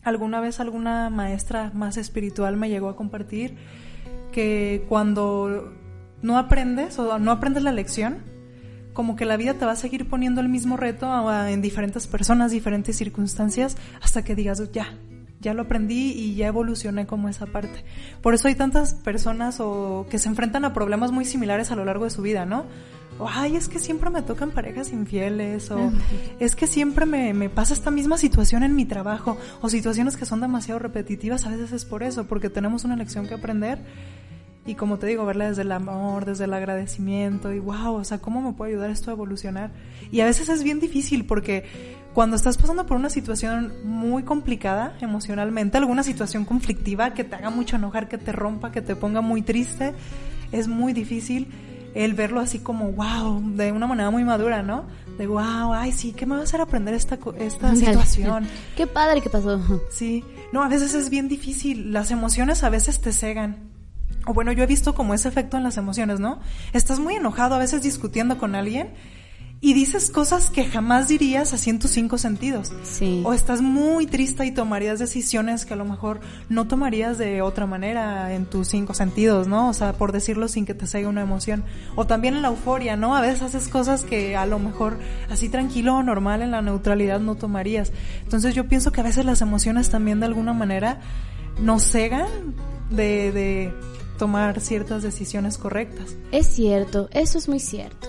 [0.04, 3.56] alguna vez alguna maestra más espiritual me llegó a compartir
[4.34, 5.74] que cuando
[6.22, 8.18] no aprendes o no aprendes la lección,
[8.94, 11.10] como que la vida te va a seguir poniendo el mismo reto
[11.48, 14.96] en diferentes personas, diferentes circunstancias, hasta que digas, ya,
[15.40, 17.84] ya lo aprendí y ya evolucioné como esa parte.
[18.22, 21.86] Por eso hay tantas personas o que se enfrentan a problemas muy similares a lo
[21.86, 22.66] largo de su vida, ¿no?
[23.20, 25.92] O, ay, es que siempre me tocan parejas infieles, o
[26.40, 30.26] es que siempre me, me pasa esta misma situación en mi trabajo, o situaciones que
[30.26, 33.80] son demasiado repetitivas, a veces es por eso, porque tenemos una lección que aprender
[34.66, 38.20] y como te digo, verla desde el amor, desde el agradecimiento y wow, o sea,
[38.20, 39.72] ¿cómo me puede ayudar esto a evolucionar?
[40.12, 41.66] Y a veces es bien difícil porque
[42.14, 47.50] cuando estás pasando por una situación muy complicada emocionalmente, alguna situación conflictiva que te haga
[47.50, 49.94] mucho enojar, que te rompa, que te ponga muy triste,
[50.52, 51.48] es muy difícil
[51.96, 54.86] el verlo así como wow, de una manera muy madura, ¿no?
[55.18, 58.48] De wow, ay, sí, ¿qué me va a hacer aprender esta, esta situación?
[58.78, 59.60] Qué padre que pasó.
[59.90, 63.71] Sí, no, a veces es bien difícil, las emociones a veces te cegan
[64.26, 66.40] o bueno, yo he visto como ese efecto en las emociones, ¿no?
[66.74, 68.90] Estás muy enojado a veces discutiendo con alguien
[69.64, 72.74] y dices cosas que jamás dirías así en tus cinco sentidos.
[72.82, 73.22] Sí.
[73.24, 77.68] O estás muy triste y tomarías decisiones que a lo mejor no tomarías de otra
[77.68, 79.70] manera en tus cinco sentidos, ¿no?
[79.70, 81.64] O sea, por decirlo sin que te salga una emoción.
[81.96, 83.16] O también en la euforia, ¿no?
[83.16, 84.98] A veces haces cosas que a lo mejor
[85.30, 87.92] así tranquilo o normal en la neutralidad no tomarías.
[88.24, 91.02] Entonces yo pienso que a veces las emociones también de alguna manera
[91.62, 92.56] nos cegan
[92.90, 93.74] de, de
[94.22, 96.16] tomar ciertas decisiones correctas.
[96.32, 98.08] Es cierto, eso es muy cierto.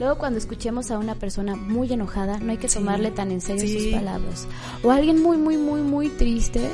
[0.00, 3.68] Luego cuando escuchemos a una persona muy enojada, no hay que tomarle tan en serio
[3.68, 4.48] sus palabras.
[4.82, 6.68] O alguien muy, muy, muy, muy triste.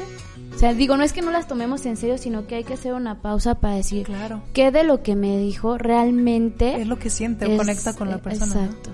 [0.54, 2.72] O sea, digo, no es que no las tomemos en serio, sino que hay que
[2.72, 4.40] hacer una pausa para decir claro.
[4.54, 8.64] qué de lo que me dijo realmente es lo que siente conecta con la persona.
[8.64, 8.88] Exacto.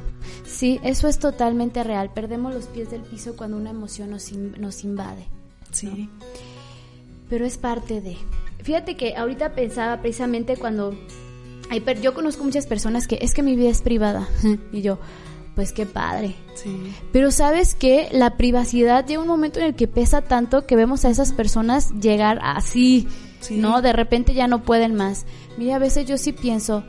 [0.44, 2.10] Sí, eso es totalmente real.
[2.12, 5.28] Perdemos los pies del piso cuando una emoción nos, nos invade.
[5.70, 6.10] Sí.
[7.30, 8.16] Pero es parte de.
[8.64, 10.98] Fíjate que ahorita pensaba precisamente cuando...
[11.70, 14.26] Hay, yo conozco muchas personas que es que mi vida es privada.
[14.72, 14.98] y yo,
[15.54, 16.34] pues qué padre.
[16.54, 16.92] Sí.
[17.12, 21.04] Pero sabes que la privacidad llega un momento en el que pesa tanto que vemos
[21.04, 23.06] a esas personas llegar así,
[23.40, 23.58] Sí.
[23.58, 23.82] ¿no?
[23.82, 25.26] De repente ya no pueden más.
[25.58, 26.84] Mira, a veces yo sí pienso,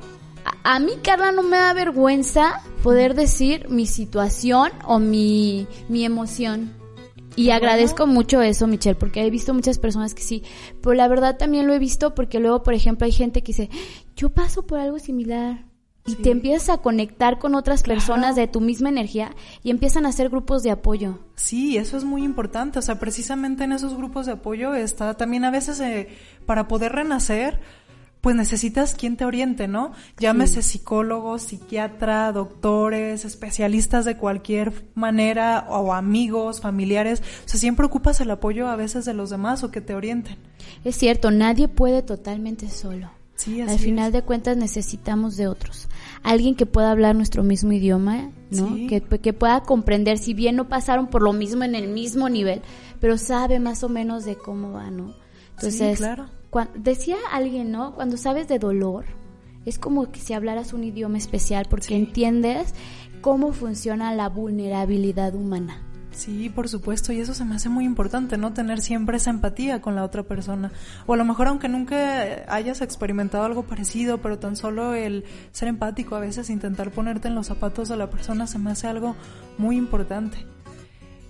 [0.46, 6.06] a, a mí Carla no me da vergüenza poder decir mi situación o mi, mi
[6.06, 6.72] emoción.
[7.36, 10.44] Y agradezco mucho eso, Michelle, porque he visto muchas personas que sí.
[10.82, 13.70] Pero la verdad también lo he visto porque luego, por ejemplo, hay gente que dice,
[14.16, 15.66] yo paso por algo similar.
[16.08, 16.18] Y Sí.
[16.22, 18.00] te empiezas a conectar con otras Claro.
[18.00, 21.18] personas de tu misma energía y empiezan a hacer grupos de apoyo.
[21.36, 22.78] Sí, eso es muy importante.
[22.78, 26.10] O sea, precisamente en esos grupos de apoyo está también a veces eh,
[26.46, 27.60] para poder renacer,
[28.26, 29.92] pues necesitas quien te oriente, ¿no?
[30.18, 37.22] Llámese psicólogos, psiquiatra, doctores, especialistas de cualquier manera, o amigos, familiares.
[37.46, 40.38] O sea, siempre ocupas el apoyo a veces de los demás o que te orienten.
[40.84, 43.12] Es cierto, nadie puede totalmente solo.
[43.36, 44.14] Sí, Al final es.
[44.14, 45.88] de cuentas necesitamos de otros.
[46.24, 48.74] Alguien que pueda hablar nuestro mismo idioma, ¿no?
[48.74, 48.88] Sí.
[48.88, 52.64] Que, que pueda comprender, si bien no pasaron por lo mismo en el mismo nivel,
[53.00, 55.14] pero sabe más o menos de cómo va, ¿no?
[55.58, 56.26] Entonces, claro.
[56.76, 57.94] Decía alguien, ¿no?
[57.96, 59.06] Cuando sabes de dolor,
[59.66, 61.96] es como que si hablaras un idioma especial porque Sí.
[61.96, 62.74] entiendes
[63.22, 65.82] cómo funciona la vulnerabilidad humana.
[66.12, 68.54] Sí, por supuesto, y eso se me hace muy importante, ¿no?
[68.54, 70.72] Tener siempre esa empatía con la otra persona.
[71.08, 75.68] O a lo mejor aunque nunca hayas experimentado algo parecido, pero tan solo el ser
[75.68, 79.18] empático, a veces intentar ponerte en los zapatos de la persona se me hace algo
[79.58, 80.46] muy importante.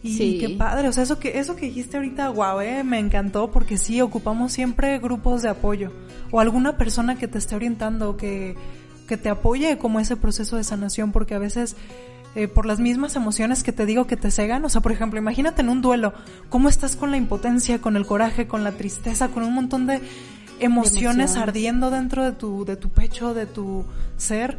[0.05, 0.37] Y Sí.
[0.39, 3.77] qué padre, o sea, eso que, eso que dijiste ahorita, guau, eh, me encantó porque
[3.77, 5.91] sí, ocupamos siempre grupos de apoyo.
[6.31, 8.55] O alguna persona que te esté orientando, que,
[9.07, 11.75] que te apoye como ese proceso de sanación, porque a veces
[12.35, 14.63] eh, por las mismas emociones que te digo que te cegan.
[14.65, 16.13] O sea, por ejemplo, imagínate en un duelo,
[16.49, 20.01] cómo estás con la impotencia, con el coraje, con la tristeza, con un montón de
[20.59, 21.35] emociones, emociones.
[21.37, 23.85] ardiendo dentro de tu, de tu pecho, de tu
[24.17, 24.57] ser.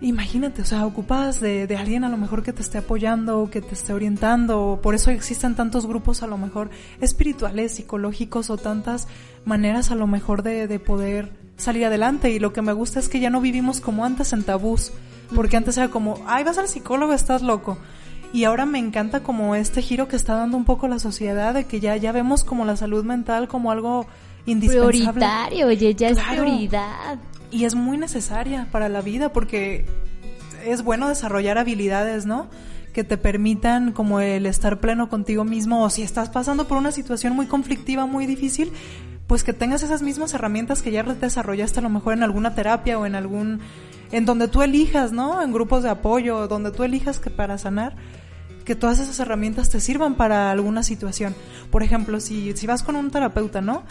[0.00, 3.62] Imagínate, o sea, ocupas de, de alguien a lo mejor que te esté apoyando, que
[3.62, 6.68] te esté orientando, por eso existen tantos grupos a lo mejor
[7.00, 9.08] espirituales, psicológicos o tantas
[9.46, 13.08] maneras a lo mejor de, de poder salir adelante y lo que me gusta es
[13.08, 14.92] que ya no vivimos como antes en tabús,
[15.34, 17.78] porque antes era como, ay, vas al psicólogo, estás loco.
[18.32, 21.64] Y ahora me encanta como este giro que está dando un poco la sociedad de
[21.64, 24.06] que ya, ya vemos como la salud mental como algo
[24.44, 25.02] indispensable.
[25.12, 27.18] Prioritario, oye, ya es prioridad.
[27.50, 29.86] Y es muy necesaria para la vida porque
[30.64, 32.48] es bueno desarrollar habilidades, ¿no?
[32.92, 36.92] Que te permitan como el estar pleno contigo mismo o si estás pasando por una
[36.92, 38.72] situación muy conflictiva, muy difícil,
[39.26, 42.98] pues que tengas esas mismas herramientas que ya desarrollaste a lo mejor en alguna terapia
[42.98, 43.60] o en algún,
[44.12, 45.42] en donde tú elijas, ¿no?
[45.42, 47.96] En grupos de apoyo, donde tú elijas que para sanar,
[48.66, 51.34] que todas esas herramientas te sirvan para alguna situación.
[51.70, 53.84] Por ejemplo, si, si vas con un terapeuta, ¿no?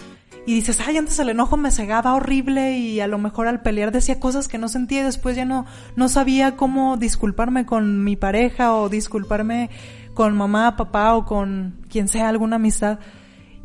[0.45, 3.91] Y dices, ay, antes el enojo me cegaba horrible y a lo mejor al pelear
[3.91, 8.15] decía cosas que no sentía y después ya no, no sabía cómo disculparme con mi
[8.15, 9.71] pareja o disculparme
[10.13, 12.99] con mamá, papá o con quien sea, alguna amistad.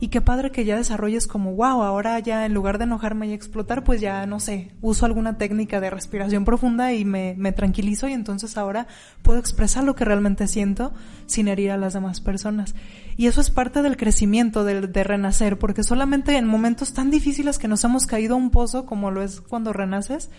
[0.02, 3.34] Y qué padre que ya desarrolles como, wow, ahora ya en lugar de enojarme y
[3.34, 8.08] explotar, pues ya, no sé, uso alguna técnica de respiración profunda y me, me tranquilizo
[8.08, 8.86] y entonces ahora
[9.20, 10.94] puedo expresar lo que realmente siento
[11.26, 12.74] sin herir a las demás personas.
[13.18, 17.58] Y eso es parte del crecimiento, del, de renacer, porque solamente en momentos tan difíciles
[17.58, 20.30] que nos hemos caído a un pozo, como lo es cuando renaces,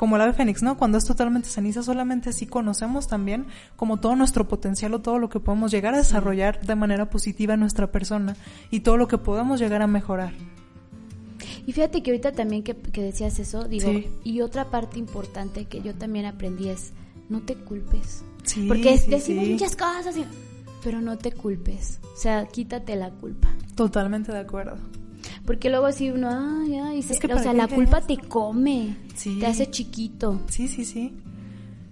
[0.00, 0.78] como el ave fénix, ¿no?
[0.78, 3.44] Cuando es totalmente ceniza, solamente así conocemos también
[3.76, 7.52] como todo nuestro potencial o todo lo que podemos llegar a desarrollar de manera positiva
[7.52, 8.34] en nuestra persona
[8.70, 10.32] y todo lo que podemos llegar a mejorar.
[11.66, 14.08] Y fíjate que ahorita también que, que decías eso, digo, Sí.
[14.24, 16.92] y otra parte importante que yo también aprendí es,
[17.28, 18.24] no te culpes.
[18.44, 20.24] Sí, Porque sí, decimos muchas cosas, y-
[20.82, 22.00] pero no te culpes.
[22.14, 23.48] O sea, quítate la culpa.
[23.74, 24.78] Totalmente de acuerdo.
[25.44, 28.06] Porque luego si uno, ay, ay, se- Es que o ¿para sea, la culpa eso?
[28.08, 29.38] te come, Sí.
[29.40, 30.40] te hace chiquito.
[30.48, 31.12] Sí, sí, sí.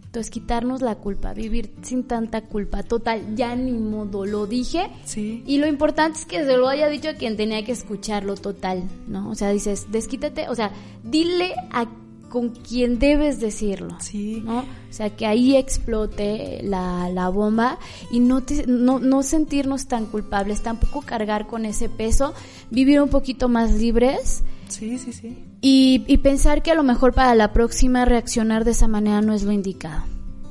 [0.06, 2.82] Entonces, quitarnos la culpa, vivir sin tanta culpa.
[2.82, 4.88] Total, ya ni modo, lo dije.
[5.04, 5.42] Sí.
[5.46, 8.84] Y lo importante es que se lo haya dicho a quien tenía que escucharlo total,
[9.06, 9.28] ¿no?
[9.28, 10.72] O sea, dices, desquítate, o sea,
[11.04, 11.86] dile a
[12.28, 13.96] con quien debes decirlo.
[14.00, 14.42] Sí.
[14.44, 14.60] ¿no?
[14.60, 17.78] O sea, que ahí explote la, la bomba
[18.10, 22.34] y no, te- no, no sentirnos tan culpables, tampoco cargar con ese peso,
[22.70, 25.36] vivir un poquito más libres Sí, sí, sí.
[25.62, 29.32] y, y pensar que a lo mejor para la próxima reaccionar de esa manera no
[29.32, 30.04] es lo indicado.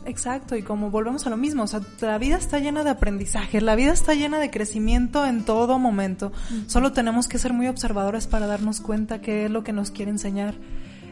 [0.05, 3.59] Exacto, y como volvemos a lo mismo, o sea, la vida está llena de aprendizaje,
[3.59, 6.31] la vida está llena de crecimiento en todo momento.
[6.67, 10.09] Solo tenemos que ser muy observadores para darnos cuenta qué es lo que nos quiere
[10.11, 10.55] enseñar.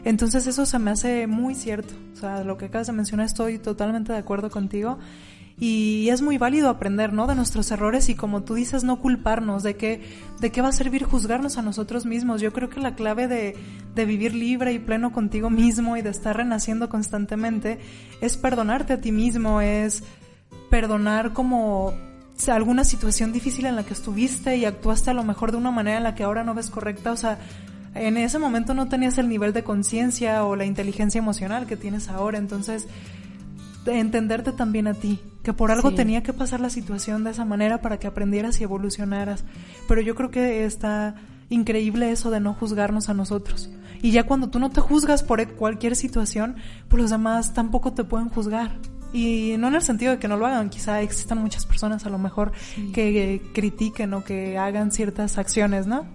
[0.06, 1.92] Entonces eso se me hace muy cierto.
[2.12, 4.98] O sea, lo que acabas de mencionar estoy totalmente de acuerdo contigo.
[5.58, 7.26] y es muy válido aprender, ¿no?
[7.26, 10.02] De nuestros errores y como tú dices, no culparnos, de que,
[10.38, 12.42] de qué va a servir juzgarnos a nosotros mismos.
[12.42, 13.56] Yo creo que la clave de,
[13.94, 17.80] de vivir libre y pleno contigo mismo y de estar renaciendo constantemente
[18.20, 20.04] es perdonarte a ti mismo, es
[20.70, 21.94] perdonar como
[22.48, 25.96] alguna situación difícil en la que estuviste y actuaste a lo mejor de una manera
[25.96, 27.38] en la que ahora no ves correcta, o sea,
[27.96, 32.08] en ese momento no tenías el nivel de conciencia o la inteligencia emocional que tienes
[32.08, 32.86] ahora, entonces
[33.86, 37.80] entenderte también a ti, que por algo tenía que pasar la situación de esa manera
[37.80, 39.44] para que aprendieras y evolucionaras.
[39.88, 41.14] Pero yo creo que está
[41.48, 43.70] increíble eso de no juzgarnos a nosotros.
[44.02, 46.56] Y ya cuando tú no te juzgas por cualquier situación,
[46.88, 48.72] pues los demás tampoco te pueden juzgar.
[49.12, 52.10] Y no en el sentido de que no lo hagan, quizá existan muchas personas a
[52.10, 52.52] lo mejor
[52.92, 56.06] que critiquen o que hagan ciertas acciones, ¿no?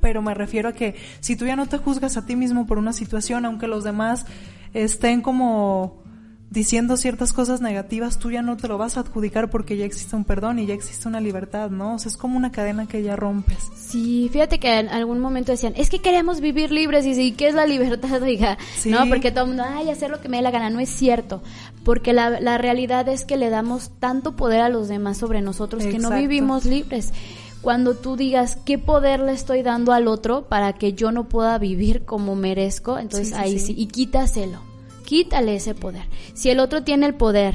[0.00, 2.78] Pero me refiero a que si tú ya no te juzgas a ti mismo por
[2.78, 4.26] una situación, aunque los demás
[4.72, 6.02] estén como
[6.50, 10.16] diciendo ciertas cosas negativas, tú ya no te lo vas a adjudicar porque ya existe
[10.16, 11.94] un perdón y ya existe una libertad, ¿no?
[11.94, 13.58] O sea, es como una cadena que ya rompes.
[13.76, 17.48] Sí, fíjate que en algún momento decían, es que queremos vivir libres y sí, ¿qué
[17.48, 18.56] es la libertad, oiga?
[18.86, 20.88] No, porque todo el mundo, ay, hacer lo que me dé la gana, no es
[20.88, 21.42] cierto,
[21.84, 25.84] porque la, la realidad es que le damos tanto poder a los demás sobre nosotros
[25.84, 27.12] que no vivimos libres
[27.62, 31.58] cuando tú digas qué poder le estoy dando al otro para que yo no pueda
[31.58, 34.68] vivir como merezco, entonces ahí sí, y quítaselo
[35.08, 36.02] quítale ese poder.
[36.34, 37.54] Si el otro tiene el poder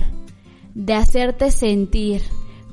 [0.73, 2.23] de hacerte sentir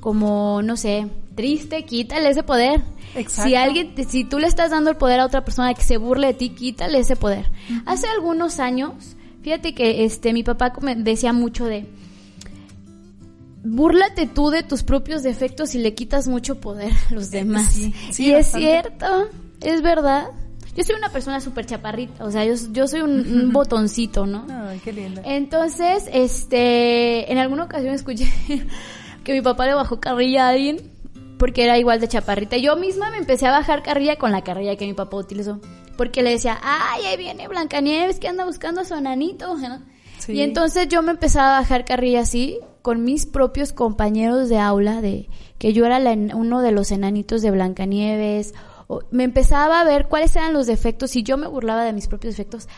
[0.00, 2.80] como, no sé, triste, quítale ese poder.
[3.28, 6.28] Si alguien, si tú le estás dando el poder a otra persona que se burle
[6.28, 7.50] de ti, quítale ese poder.
[7.84, 11.86] Hace algunos años, fíjate que este mi papá decía mucho de
[13.62, 17.76] búrlate tú de tus propios defectos y le quitas mucho poder a los demás.
[17.78, 19.28] y es cierto,
[19.60, 20.28] es verdad.
[20.76, 24.46] Yo soy una persona súper chaparrita, o sea, yo, yo soy un, botoncito, ¿no?
[24.48, 25.22] Ay, qué linda.
[25.24, 28.32] Entonces, este, en alguna ocasión escuché
[29.24, 30.78] que mi papá le bajó carrilla a alguien
[31.38, 32.56] porque era igual de chaparrita.
[32.58, 35.58] Yo misma me empecé a bajar carrilla con la carrilla que mi papá utilizó.
[35.96, 39.56] Porque le decía, ay, ahí viene Blancanieves que anda buscando a su enanito.
[40.28, 45.00] Y entonces yo me empezaba a bajar carrilla así con mis propios compañeros de aula
[45.00, 46.00] de que yo era
[46.34, 48.54] uno de los enanitos de Blancanieves
[49.10, 52.34] me empezaba a ver cuáles eran los defectos y yo me burlaba de mis propios
[52.36, 52.68] defectos,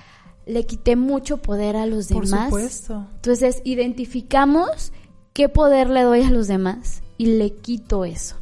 [0.47, 2.51] le quité mucho poder a los demás.
[2.51, 3.07] Por supuesto.
[3.17, 4.93] Entonces, identificamos
[5.33, 8.37] qué poder le doy a los demás y le quito eso.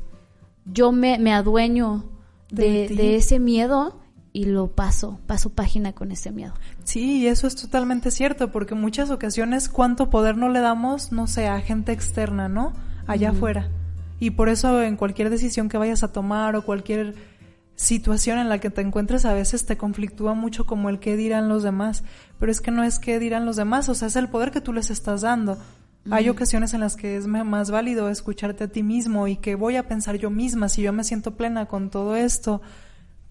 [0.65, 2.05] Yo me, me adueño
[2.51, 4.01] de, de, ese miedo
[4.33, 6.55] y lo paso, paso página con ese miedo.
[6.91, 11.29] Sí, eso es totalmente cierto, porque en muchas ocasiones cuánto poder no le damos, no
[11.29, 12.73] sé, a gente externa, ¿no?
[13.07, 13.69] Allá afuera.
[14.19, 17.15] Y por eso en cualquier decisión que vayas a tomar o cualquier
[17.77, 21.49] situación en la que te encuentres a veces te conflictúa mucho como el qué dirán
[21.49, 22.03] los demás,
[22.41, 24.61] pero es que no es qué dirán los demás, o sea, es el poder que
[24.61, 25.59] tú les estás dando.
[26.11, 29.77] Hay ocasiones en las que es más válido escucharte a ti mismo y que voy
[29.77, 32.63] a pensar yo misma, si yo me siento plena con todo esto,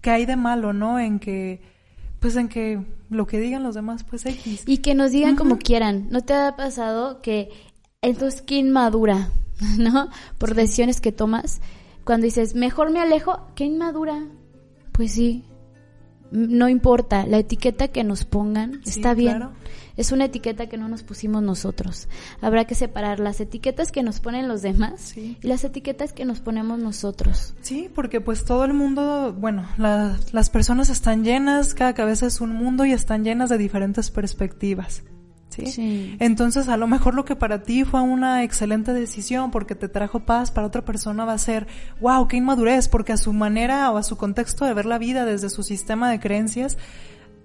[0.00, 0.98] ¿qué hay de malo, no?
[0.98, 1.60] En que,
[2.20, 4.64] pues en que lo que digan los demás, pues X.
[4.66, 6.08] Y que nos digan como quieran.
[6.10, 7.50] ¿No te ha pasado que
[8.02, 9.30] entonces qué inmadura,
[9.78, 10.08] ¿no?
[10.38, 11.60] Por decisiones que tomas.
[12.04, 14.26] Cuando dices, mejor me alejo, qué inmadura.
[14.92, 15.44] Pues sí,
[16.30, 19.48] no importa, la etiqueta que nos pongan está bien.
[20.00, 22.08] Es una etiqueta que no nos pusimos nosotros.
[22.40, 26.40] Habrá que separar las etiquetas que nos ponen los demás y las etiquetas que nos
[26.40, 27.52] ponemos nosotros.
[27.60, 32.54] Sí, porque pues todo el mundo, bueno, las personas están llenas, cada cabeza es un
[32.54, 35.02] mundo y están llenas de diferentes perspectivas.
[35.50, 36.16] ¿sí?
[36.18, 40.20] Entonces, a lo mejor lo que para ti fue una excelente decisión porque te trajo
[40.20, 41.66] paz, para otra persona va a ser,
[42.00, 45.26] wow, qué inmadurez, porque a su manera o a su contexto de ver la vida
[45.26, 46.78] desde su sistema de creencias,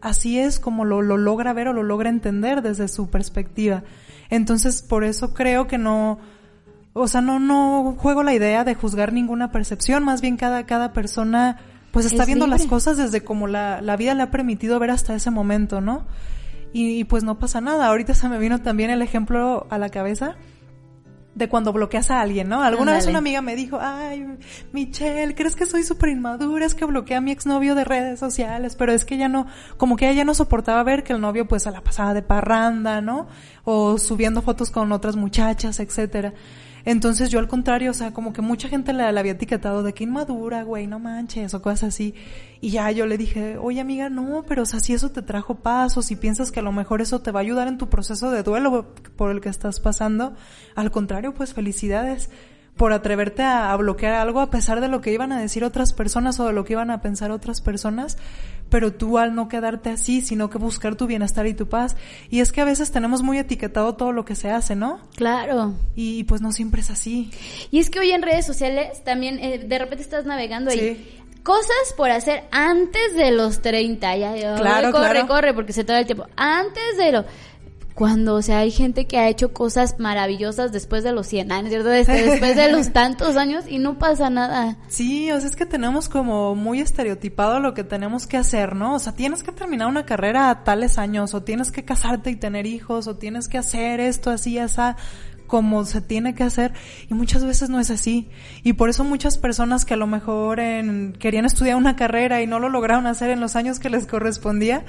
[0.01, 3.84] así es como lo, lo logra ver o lo logra entender desde su perspectiva.
[4.29, 6.19] Entonces, por eso creo que no,
[6.93, 10.93] o sea, no, no juego la idea de juzgar ninguna percepción, más bien cada, cada
[10.93, 11.60] persona
[11.91, 15.15] pues está viendo las cosas desde como la, la vida le ha permitido ver hasta
[15.15, 16.05] ese momento, ¿no?
[16.77, 17.88] y, pues no pasa nada.
[17.88, 20.36] Ahorita se me vino también el ejemplo a la cabeza
[21.35, 22.63] de cuando bloqueas a alguien, ¿no?
[22.63, 24.25] Alguna vez una amiga me dijo, ay,
[24.71, 26.65] Michelle, ¿crees que soy súper inmadura?
[26.65, 29.45] Es que bloqueé a mi exnovio de redes sociales, pero es que ya no,
[29.77, 33.01] como que ella no soportaba ver que el novio pues a la pasada de parranda,
[33.01, 33.27] ¿no?
[33.65, 36.33] O subiendo fotos con otras muchachas, etcétera.
[36.86, 40.03] Entonces yo al contrario, o sea, como que mucha gente la, había etiquetado de que
[40.03, 42.13] inmadura, güey, no manches, o cosas así.
[42.61, 45.55] Y ya yo le dije, oye amiga, no, pero o sea, si eso te trajo
[45.55, 47.89] paz, o si piensas que a lo mejor eso te va a ayudar en tu
[47.89, 50.33] proceso de duelo por el que estás pasando,
[50.75, 52.29] al contrario, pues felicidades
[52.77, 56.39] por atreverte a, bloquear algo a pesar de lo que iban a decir otras personas
[56.39, 58.17] o de lo que iban a pensar otras personas,
[58.70, 61.95] pero tú al no quedarte así, sino que buscar tu bienestar y tu paz.
[62.30, 64.99] Y es que a veces tenemos muy etiquetado todo lo que se hace, ¿no?
[65.16, 65.74] Claro.
[65.95, 67.32] Y pues no siempre es así.
[67.72, 70.80] Y es que hoy en redes sociales también eh, de repente estás navegando ahí.
[70.80, 71.22] Sí.
[71.43, 75.28] Cosas por hacer antes de los 30, ya, claro, corre, claro.
[75.28, 76.26] corre, porque se todo el tiempo.
[76.36, 77.26] Antes de lo
[77.95, 81.69] cuando, o sea, hay gente que ha hecho cosas maravillosas después de los 100 años,
[81.69, 81.93] ¿cierto?
[81.93, 84.77] Este, después de los tantos años y no pasa nada.
[84.89, 88.95] Sí, o sea, es que tenemos como muy estereotipado lo que tenemos que hacer, ¿no?
[88.95, 92.35] O sea, tienes que terminar una carrera a tales años, o tienes que casarte y
[92.35, 94.81] tener hijos, o tienes que hacer esto así, así,
[95.47, 96.73] como se tiene que hacer
[97.09, 98.29] y muchas veces no es así
[98.63, 102.47] y por eso muchas personas que a lo mejor en, querían estudiar una carrera y
[102.47, 104.83] no lo lograron hacer en los años que les correspondía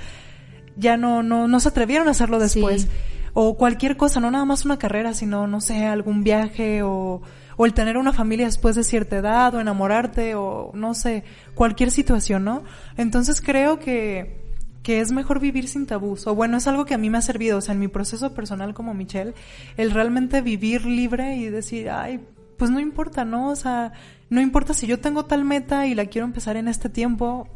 [0.77, 2.83] ya no, no, no se atrevieron a hacerlo después.
[2.83, 2.89] Sí.
[3.33, 7.20] O cualquier cosa, no nada más una carrera, sino, no sé, algún viaje o,
[7.57, 11.24] o el tener una familia después de cierta edad o enamorarte o no sé,
[11.55, 12.64] cualquier situación, ¿no?
[12.97, 14.41] Entonces creo que,
[14.83, 16.27] que es mejor vivir sin tabús.
[16.27, 18.33] O bueno, es algo que a mí me ha servido, o sea, en mi proceso
[18.35, 19.35] personal como Michelle,
[19.77, 22.20] el realmente vivir libre y decir, ay,
[22.57, 23.49] pues no importa, ¿no?
[23.51, 23.93] O sea,
[24.31, 27.49] no importa si yo tengo tal meta y la quiero empezar en este tiempo,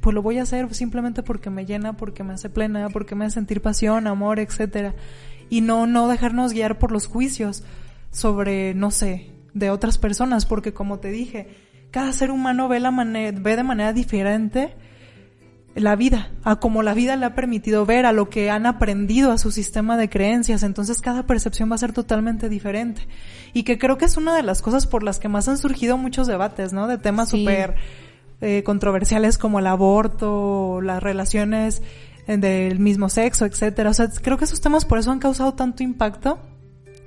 [0.00, 3.24] pues lo voy a hacer simplemente porque me llena, porque me hace plena, porque me
[3.24, 4.94] hace sentir pasión, amor, etcétera.
[5.50, 7.64] Y no, no dejarnos guiar por los juicios
[8.10, 11.48] sobre, no sé, de otras personas, porque como te dije,
[11.90, 14.74] cada ser humano ve la ve de manera diferente
[15.74, 19.30] la vida, a como la vida le ha permitido ver, a lo que han aprendido
[19.30, 23.06] a su sistema de creencias, entonces cada percepción va a ser totalmente diferente.
[23.52, 25.96] Y que creo que es una de las cosas por las que más han surgido
[25.96, 26.88] muchos debates, ¿no?
[26.88, 28.07] De temas súper sí.
[28.40, 31.82] Eh, controversiales como el aborto, las relaciones
[32.26, 33.88] del mismo sexo, etcétera.
[33.90, 36.38] O sea, creo que esos temas por eso han causado tanto impacto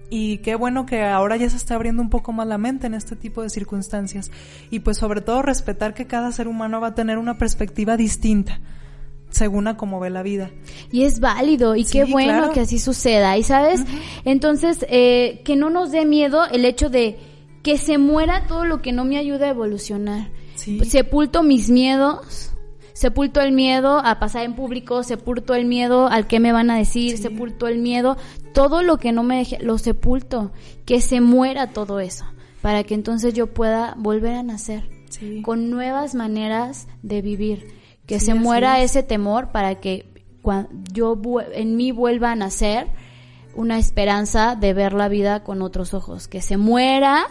[0.10, 2.94] y qué bueno que ahora ya se está abriendo un poco más la mente en
[2.94, 4.30] este tipo de circunstancias
[4.70, 8.60] y pues sobre todo respetar que cada ser humano va a tener una perspectiva distinta
[9.30, 10.52] según a cómo ve la vida.
[10.92, 12.54] Y es válido y Sí, qué bueno claro.
[12.54, 13.38] que así suceda.
[13.38, 13.86] Y sabes,
[14.26, 17.18] entonces, eh, que no nos dé miedo el hecho de
[17.64, 20.28] que se muera todo lo que no me ayuda a evolucionar.
[20.62, 20.80] Sí.
[20.86, 22.52] Sepulto mis miedos.
[22.94, 26.78] Sepulto el miedo a pasar en público, sepulto el miedo al que me van a
[26.78, 27.24] decir, Sí.
[27.24, 28.16] sepulto el miedo,
[28.54, 30.52] todo lo que no me deje, lo sepulto,
[30.86, 32.26] que se muera todo eso,
[32.62, 35.42] para que entonces yo pueda volver a nacer Sí.
[35.42, 37.66] con nuevas maneras de vivir,
[38.06, 38.92] que Sí, se muera es.
[38.92, 41.20] ese temor para que cua- yo
[41.54, 42.88] en mí vuelva a nacer
[43.56, 47.26] una esperanza de ver la vida con otros ojos, que se muera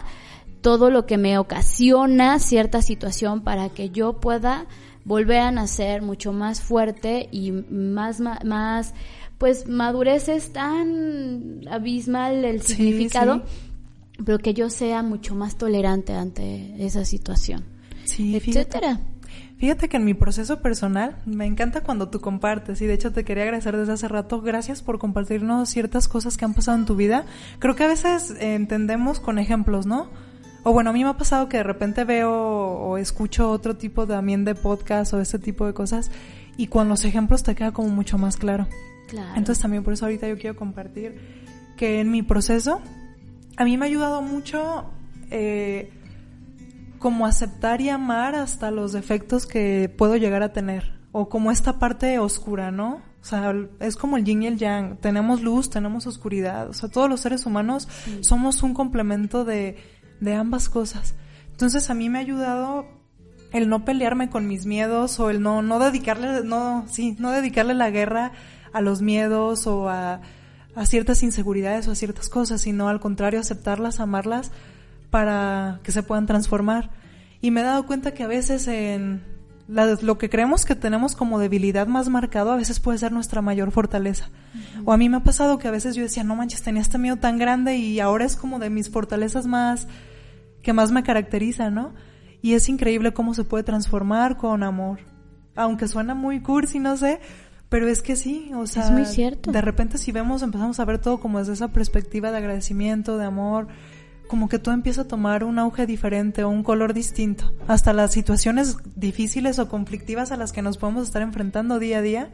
[0.61, 4.67] todo lo que me ocasiona cierta situación para que yo pueda
[5.03, 8.93] volver a nacer mucho más fuerte y más más
[9.37, 14.23] pues madurez es tan abismal el significado sí.
[14.23, 17.63] pero que yo sea mucho más tolerante ante esa situación
[18.05, 18.59] Sí, fíjate.
[18.59, 18.99] etcétera
[19.61, 23.23] Fíjate que en mi proceso personal me encanta cuando tú compartes y de hecho te
[23.23, 24.41] quería agradecer desde hace rato.
[24.41, 27.25] Gracias por compartirnos ciertas cosas que han pasado en tu vida.
[27.59, 30.09] Creo que a veces entendemos con ejemplos, ¿no?
[30.63, 34.05] O bueno, a mí me ha pasado que de repente veo o escucho otro tipo
[34.05, 36.11] también de podcast o ese tipo de cosas
[36.57, 38.67] y con los ejemplos te queda como mucho más claro.
[39.07, 41.19] claro Entonces también por eso ahorita yo quiero compartir
[41.77, 42.79] que en mi proceso
[43.57, 44.85] a mí me ha ayudado mucho
[45.31, 45.91] eh,
[46.99, 51.79] como aceptar y amar hasta los defectos que puedo llegar a tener o como esta
[51.79, 53.01] parte oscura, ¿no?
[53.21, 54.97] O sea, es como el yin y el yang.
[54.97, 56.69] Tenemos luz, tenemos oscuridad.
[56.69, 57.87] O sea, todos los seres humanos
[58.21, 59.77] somos un complemento de,
[60.21, 61.15] de ambas cosas.
[61.51, 62.85] Entonces a mí me ha ayudado
[63.51, 67.73] el no pelearme con mis miedos o el no, no dedicarle, no, sí, no dedicarle
[67.73, 68.31] la guerra
[68.71, 70.21] a los miedos o a,
[70.73, 74.51] a ciertas inseguridades o a ciertas cosas, sino al contrario aceptarlas, amarlas
[75.09, 76.89] para que se puedan transformar.
[77.41, 79.21] Y me he dado cuenta que a veces en
[79.67, 83.41] la- lo que creemos que tenemos como debilidad más marcado a veces puede ser nuestra
[83.41, 84.29] mayor fortaleza.
[84.85, 86.97] O a mí me ha pasado que a veces yo decía, no manches, tenía este
[86.97, 89.87] miedo tan grande y ahora es como de mis fortalezas más
[90.61, 91.93] que más me caracteriza, ¿no?
[92.41, 94.99] Y es increíble cómo se puede transformar con amor.
[95.55, 97.19] Aunque suena muy cursi, no sé,
[97.69, 99.51] pero es que sí, o sea, muy cierto.
[99.51, 103.25] de repente si vemos, empezamos a ver todo como desde esa perspectiva de agradecimiento, de
[103.25, 103.67] amor,
[104.27, 107.53] como que todo empieza a tomar un auge diferente o un color distinto.
[107.67, 112.01] Hasta las situaciones difíciles o conflictivas a las que nos podemos estar enfrentando día a
[112.01, 112.31] día,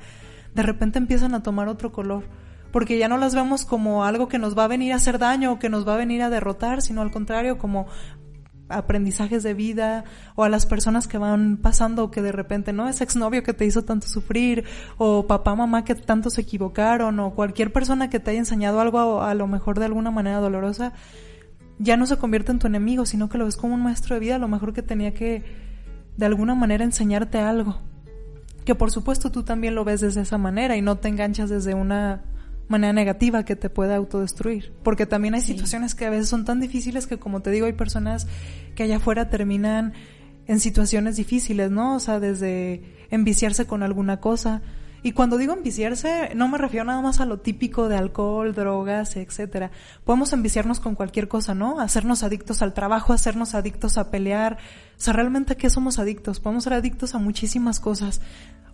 [0.53, 2.23] de repente empiezan a tomar otro color.
[2.71, 5.53] Porque ya no las vemos como algo que nos va a venir a hacer daño
[5.53, 7.87] o que nos va a venir a derrotar, sino al contrario, como
[8.69, 10.03] aprendizajes de vida
[10.35, 13.65] o a las personas que van pasando que de repente no es exnovio que te
[13.65, 14.65] hizo tanto sufrir
[14.97, 19.21] o papá mamá que tanto se equivocaron o cualquier persona que te haya enseñado algo
[19.21, 20.93] a, a lo mejor de alguna manera dolorosa
[21.79, 24.19] ya no se convierte en tu enemigo, sino que lo ves como un maestro de
[24.19, 25.43] vida, a lo mejor que tenía que
[26.17, 27.79] de alguna manera enseñarte algo.
[28.65, 31.73] Que por supuesto tú también lo ves desde esa manera y no te enganchas desde
[31.73, 32.23] una
[32.67, 34.73] manera negativa que te pueda autodestruir.
[34.83, 37.73] Porque también hay situaciones que a veces son tan difíciles que, como te digo, hay
[37.73, 38.27] personas
[38.75, 39.93] que allá afuera terminan
[40.47, 41.95] en situaciones difíciles, ¿no?
[41.95, 44.61] O sea, desde enviciarse con alguna cosa.
[45.03, 49.15] Y cuando digo enviciarse, no me refiero nada más a lo típico de alcohol, drogas,
[49.15, 49.71] etcétera.
[50.03, 51.79] Podemos enviciarnos con cualquier cosa, ¿no?
[51.79, 54.57] Hacernos adictos al trabajo, hacernos adictos a pelear.
[54.97, 56.39] O sea, realmente a qué somos adictos?
[56.39, 58.21] Podemos ser adictos a muchísimas cosas.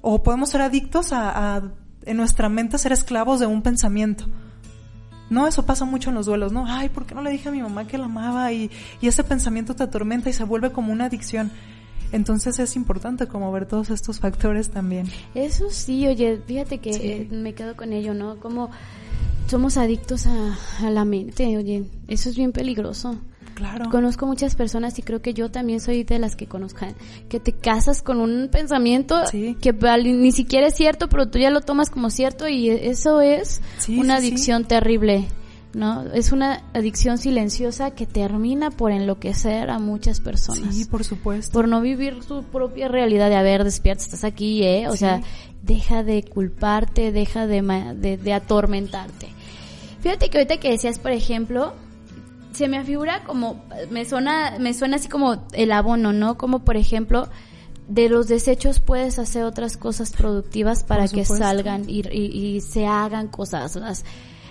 [0.02, 1.62] O podemos ser adictos a, a
[2.06, 4.26] en nuestra mente ser esclavos de un pensamiento.
[5.30, 6.66] No, eso pasa mucho en los duelos, ¿no?
[6.68, 8.52] Ay, ¿por qué no le dije a mi mamá que la amaba?
[8.52, 8.70] Y,
[9.02, 11.52] y ese pensamiento te atormenta y se vuelve como una adicción.
[12.12, 15.08] Entonces es importante como ver todos estos factores también.
[15.34, 18.40] Eso sí, oye, fíjate que me quedo con ello, ¿no?
[18.40, 18.70] Como
[19.48, 23.18] somos adictos a, a la mente, oye, eso es bien peligroso.
[23.64, 23.90] Claro.
[23.90, 26.96] Conozco muchas personas y creo que yo también soy de las que conozcan
[27.30, 31.62] que te casas con un pensamiento que ni siquiera es cierto, pero tú ya lo
[31.62, 35.28] tomas como cierto y eso es una adicción terrible.
[35.74, 36.04] ¿no?
[36.14, 40.76] Es una adicción silenciosa que termina por enloquecer a muchas personas.
[40.76, 41.54] Sí, por supuesto.
[41.54, 44.90] Por no vivir su propia realidad de, haber despierta, estás aquí, ¿eh?
[44.90, 45.22] O sea,
[45.62, 47.62] deja de culparte, deja de,
[47.96, 49.30] de, de, atormentarte.
[50.02, 51.74] Fíjate que ahorita que decías, por ejemplo,
[52.54, 56.38] se me afigura como, me suena, me suena así como el abono, ¿no?
[56.38, 57.28] Como por ejemplo,
[57.88, 63.28] de los desechos puedes hacer otras cosas productivas para que salgan y, y, se hagan
[63.28, 63.78] cosas.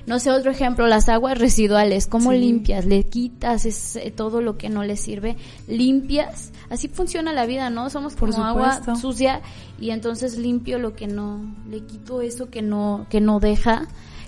[0.06, 2.84] no sé, otro ejemplo, las aguas residuales, ¿cómo limpias?
[2.84, 5.36] Le quitas es, eh, todo lo que no le sirve,
[5.66, 6.52] limpias.
[6.70, 7.88] Así funciona la vida, ¿no?
[7.88, 9.42] Somos como agua sucia
[9.80, 11.40] y entonces limpio lo que no,
[11.70, 13.86] le quito eso que no, que no deja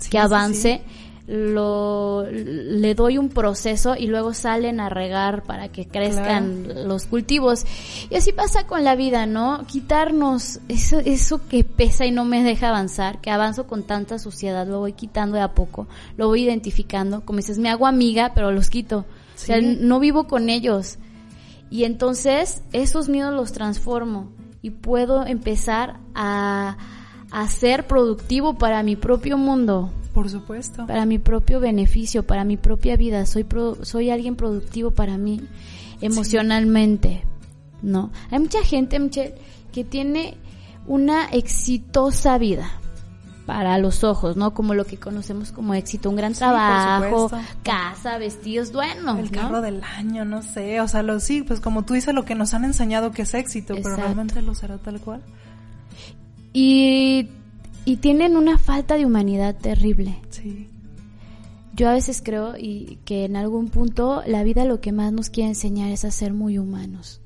[0.09, 0.81] que avance
[1.27, 7.65] lo le doy un proceso y luego salen a regar para que crezcan los cultivos.
[8.09, 9.65] Y así pasa con la vida, ¿no?
[9.65, 14.67] Quitarnos eso, eso que pesa y no me deja avanzar, que avanzo con tanta suciedad,
[14.67, 18.51] lo voy quitando de a poco, lo voy identificando, como dices, me hago amiga, pero
[18.51, 19.05] los quito.
[19.35, 20.97] O sea, no vivo con ellos.
[21.69, 26.77] Y entonces esos miedos los transformo y puedo empezar a,
[27.31, 30.87] a ser productivo para mi propio mundo, por supuesto.
[30.87, 33.25] Para mi propio beneficio, para mi propia vida.
[33.25, 33.45] Soy,
[33.81, 35.41] soy alguien productivo para mí
[35.99, 37.25] emocionalmente.
[37.81, 38.11] ¿No?
[38.31, 39.35] Hay mucha gente, Michelle,
[39.73, 40.37] que tiene
[40.87, 42.71] una exitosa vida
[43.45, 44.53] para los ojos, ¿no?
[44.53, 47.29] Como lo que conocemos como éxito, un gran trabajo,
[47.61, 51.83] casa, vestidos, bueno, el carro del año, no sé, o sea, lo sí, pues como
[51.83, 54.99] tú dices lo que nos han enseñado que es éxito, pero realmente lo será tal
[54.99, 55.21] cual.
[56.53, 57.29] Y
[57.85, 60.19] y tienen una falta de humanidad terrible.
[60.29, 60.67] Sí.
[61.75, 65.29] Yo a veces creo y que en algún punto la vida lo que más nos
[65.29, 67.21] quiere enseñar es a ser muy humanos.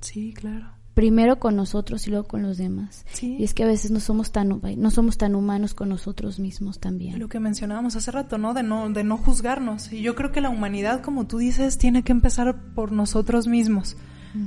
[0.00, 0.66] Sí, claro.
[0.94, 3.06] Primero con nosotros y luego con los demás.
[3.12, 3.36] Sí.
[3.38, 6.80] Y es que a veces no somos tan no somos tan humanos con nosotros mismos
[6.80, 7.20] también.
[7.20, 8.52] Lo que mencionábamos hace rato, ¿no?
[8.52, 9.92] De no de no juzgarnos.
[9.92, 13.96] Y yo creo que la humanidad, como tú dices, tiene que empezar por nosotros mismos.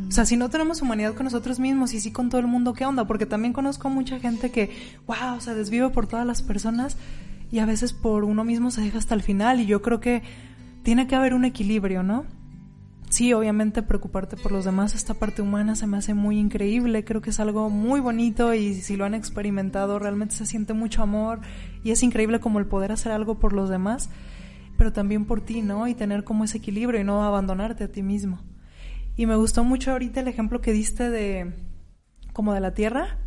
[0.07, 2.73] O sea, si no tenemos humanidad con nosotros mismos y sí con todo el mundo,
[2.73, 3.05] ¿qué onda?
[3.05, 4.69] Porque también conozco mucha gente que,
[5.07, 6.97] wow, se desvive por todas las personas
[7.51, 10.23] y a veces por uno mismo se deja hasta el final y yo creo que
[10.83, 12.25] tiene que haber un equilibrio, ¿no?
[13.09, 17.21] Sí, obviamente preocuparte por los demás, esta parte humana se me hace muy increíble, creo
[17.21, 21.41] que es algo muy bonito y si lo han experimentado realmente se siente mucho amor
[21.83, 24.09] y es increíble como el poder hacer algo por los demás,
[24.77, 25.87] pero también por ti, ¿no?
[25.87, 28.39] Y tener como ese equilibrio y no abandonarte a ti mismo.
[29.15, 31.53] Y me gustó mucho ahorita el ejemplo que diste de
[32.33, 33.17] como de la tierra,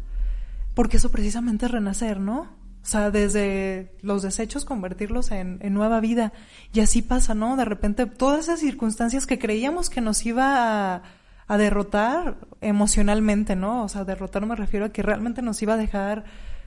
[0.75, 2.65] porque eso precisamente es renacer, ¿no?
[2.85, 6.35] O sea, desde los desechos convertirlos en, nueva vida.
[6.73, 7.57] Y así pasa, ¿no?
[7.57, 11.03] De repente todas esas circunstancias que creíamos que nos iba a,
[11.47, 13.85] a derrotar emocionalmente, ¿no?
[13.85, 16.25] O sea, derrotar me refiero a que realmente nos iba a dejar,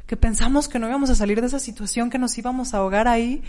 [0.07, 3.07] que pensamos que no íbamos a salir de esa situación, que nos íbamos a ahogar
[3.07, 3.43] ahí,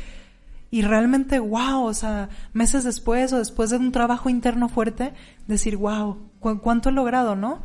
[0.70, 5.14] y realmente, wow, o sea, meses después o después de un trabajo interno fuerte,
[5.46, 7.62] decir, wow, cuánto he logrado, ¿no?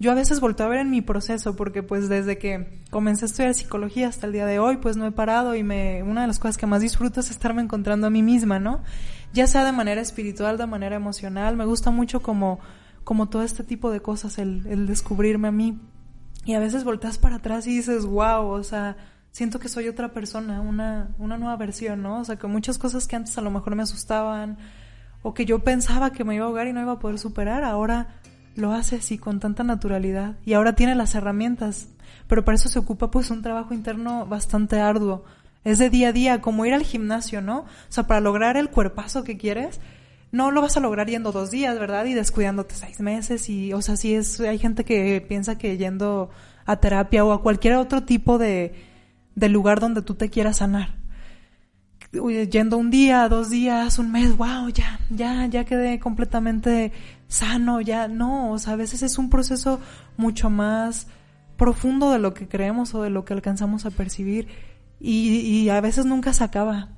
[0.00, 3.26] Yo a veces volteo a ver en mi proceso porque pues desde que comencé a
[3.26, 6.26] estudiar psicología hasta el día de hoy pues no he parado y me una de
[6.26, 8.82] las cosas que más disfruto es estarme encontrando a mí misma, ¿no?
[9.32, 12.58] Ya sea de manera espiritual, de manera emocional, me gusta mucho como
[13.04, 15.78] como todo este tipo de cosas el, el descubrirme a mí.
[16.44, 18.96] Y a veces volteas para atrás y dices, wow, o sea,
[19.32, 22.20] siento que soy otra persona, una, una nueva versión, ¿no?
[22.20, 24.58] O sea, que muchas cosas que antes a lo mejor me asustaban
[25.22, 27.64] o que yo pensaba que me iba a ahogar y no iba a poder superar,
[27.64, 28.20] ahora
[28.54, 31.88] lo hace así con tanta naturalidad y ahora tiene las herramientas,
[32.28, 35.24] pero para eso se ocupa pues un trabajo interno bastante arduo.
[35.64, 37.60] Es de día a día, como ir al gimnasio, ¿no?
[37.60, 39.80] O sea, para lograr el cuerpazo que quieres,
[40.32, 42.04] no lo vas a lograr yendo dos días, ¿verdad?
[42.04, 46.30] Y descuidándote seis meses y, o sea, sí es, hay gente que piensa que yendo
[46.66, 48.91] a terapia o a cualquier otro tipo de,
[49.34, 50.96] de lugar donde tú te quieras sanar.
[52.50, 56.92] Yendo un día, dos días, un mes, wow, ya, ya, ya quedé completamente
[57.28, 59.80] sano, ya, no, o sea, a veces es un proceso
[60.18, 61.06] mucho más
[61.56, 64.48] profundo de lo que creemos o de lo que alcanzamos a percibir
[65.00, 66.90] y, y a veces nunca se acaba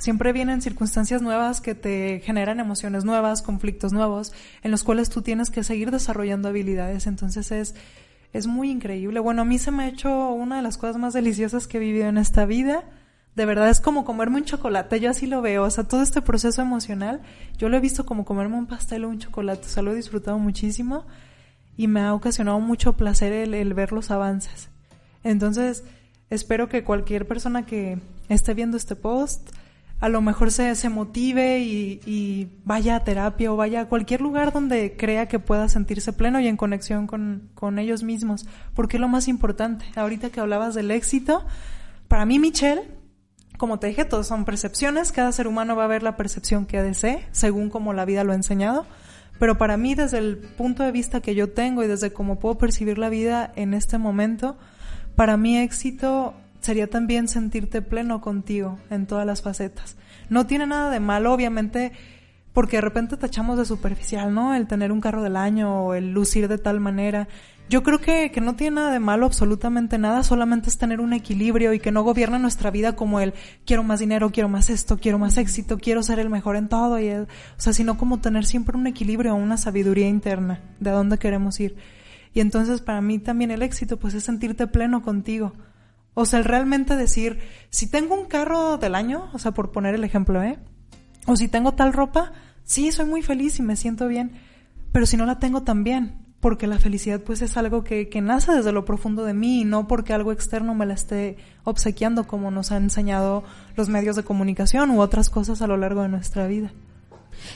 [0.00, 4.32] Siempre vienen circunstancias nuevas que te generan emociones nuevas, conflictos nuevos,
[4.62, 7.06] en los cuales tú tienes que seguir desarrollando habilidades.
[7.06, 7.74] Entonces es,
[8.32, 9.20] es muy increíble.
[9.20, 11.80] Bueno, a mí se me ha hecho una de las cosas más deliciosas que he
[11.80, 12.84] vivido en esta vida.
[13.34, 15.64] De verdad es como comerme un chocolate, yo así lo veo.
[15.64, 17.20] O sea, todo este proceso emocional,
[17.58, 19.66] yo lo he visto como comerme un pastel o un chocolate.
[19.66, 21.04] O sea, lo he disfrutado muchísimo
[21.76, 24.68] y me ha ocasionado mucho placer el, el ver los avances.
[25.24, 25.84] Entonces,
[26.28, 29.50] espero que cualquier persona que esté viendo este post
[30.00, 34.52] a lo mejor se, se motive y, vaya a terapia o vaya a cualquier lugar
[34.52, 38.46] donde crea que pueda sentirse pleno y en conexión con, con ellos mismos.
[38.74, 39.84] Porque es lo más importante.
[39.96, 41.44] Ahorita que hablabas del éxito,
[42.08, 42.88] para mí, Michelle,
[43.58, 45.12] como te dije, todos son percepciones.
[45.12, 48.32] Cada ser humano va a ver la percepción que desee, según como la vida lo
[48.32, 48.86] ha enseñado.
[49.38, 52.56] Pero para mí, desde el punto de vista que yo tengo y desde cómo puedo
[52.56, 54.56] percibir la vida en este momento,
[55.14, 59.96] para mí éxito sería también sentirte pleno contigo en todas las facetas.
[60.28, 61.92] No tiene nada de malo, obviamente,
[62.52, 64.54] porque de repente tachamos de superficial, ¿no?
[64.54, 67.28] El tener un carro del año o el lucir de tal manera.
[67.68, 71.12] Yo creo que, que no tiene nada de malo, absolutamente nada, solamente es tener un
[71.12, 73.32] equilibrio y que no gobierna nuestra vida como el
[73.64, 76.98] quiero más dinero, quiero más esto, quiero más éxito, quiero ser el mejor en todo,
[76.98, 77.26] y o
[77.58, 81.76] sea, sino como tener siempre un equilibrio, una sabiduría interna de a dónde queremos ir.
[82.34, 85.52] Y entonces para mí también el éxito pues es sentirte pleno contigo
[86.14, 87.38] o sea, el realmente decir,
[87.70, 90.58] si tengo un carro del año, o sea, por poner el ejemplo, ¿eh?
[91.26, 92.32] O si tengo tal ropa,
[92.64, 94.32] sí, soy muy feliz y me siento bien,
[94.92, 98.52] pero si no la tengo también, porque la felicidad pues es algo que, que nace
[98.52, 102.50] desde lo profundo de mí y no porque algo externo me la esté obsequiando como
[102.50, 103.44] nos han enseñado
[103.76, 106.72] los medios de comunicación u otras cosas a lo largo de nuestra vida.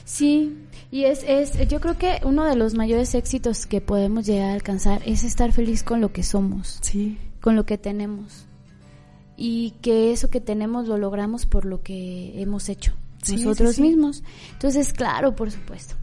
[0.05, 0.57] Sí,
[0.91, 4.55] y es, es, yo creo que uno de los mayores éxitos que podemos llegar a
[4.55, 6.79] alcanzar es estar feliz con lo que somos.
[6.83, 8.47] Sí con lo que tenemos
[9.36, 12.95] y que eso que tenemos lo logramos por lo que hemos hecho
[13.30, 14.22] nosotros mismos.
[14.53, 15.95] Entonces, claro, por supuesto.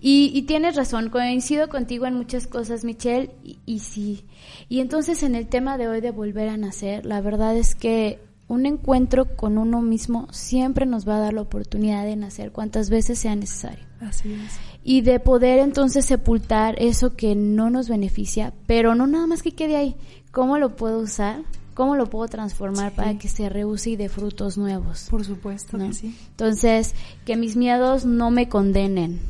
[0.00, 4.24] Y, tienes razón, coincido contigo en muchas cosas, Michelle, y, y, sí.
[4.70, 8.18] Y entonces en el tema de hoy de volver a nacer, la verdad es que
[8.48, 12.88] un encuentro con uno mismo siempre nos va a dar la oportunidad de nacer cuantas
[12.88, 13.84] veces sea necesario.
[14.00, 14.58] Así es.
[14.84, 19.52] Y de poder entonces sepultar eso que no nos beneficia, pero no nada más que
[19.52, 19.96] quede ahí,
[20.30, 21.42] ¿Cómo lo puedo usar?
[21.74, 25.06] ¿Cómo lo puedo transformar para que se reuse y dé frutos nuevos?
[25.10, 26.16] Por supuesto que sí.
[26.30, 29.20] Entonces, que mis miedos no me condenen,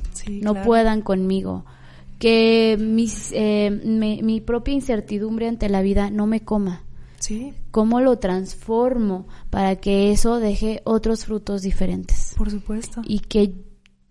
[0.40, 1.66] no puedan conmigo.
[2.18, 6.82] Que mis, eh, mi propia incertidumbre ante la vida no me coma.
[7.20, 7.52] Sí.
[7.70, 12.34] ¿Cómo lo transformo para que eso deje otros frutos diferentes?
[12.36, 13.02] Por supuesto.
[13.04, 13.54] Y que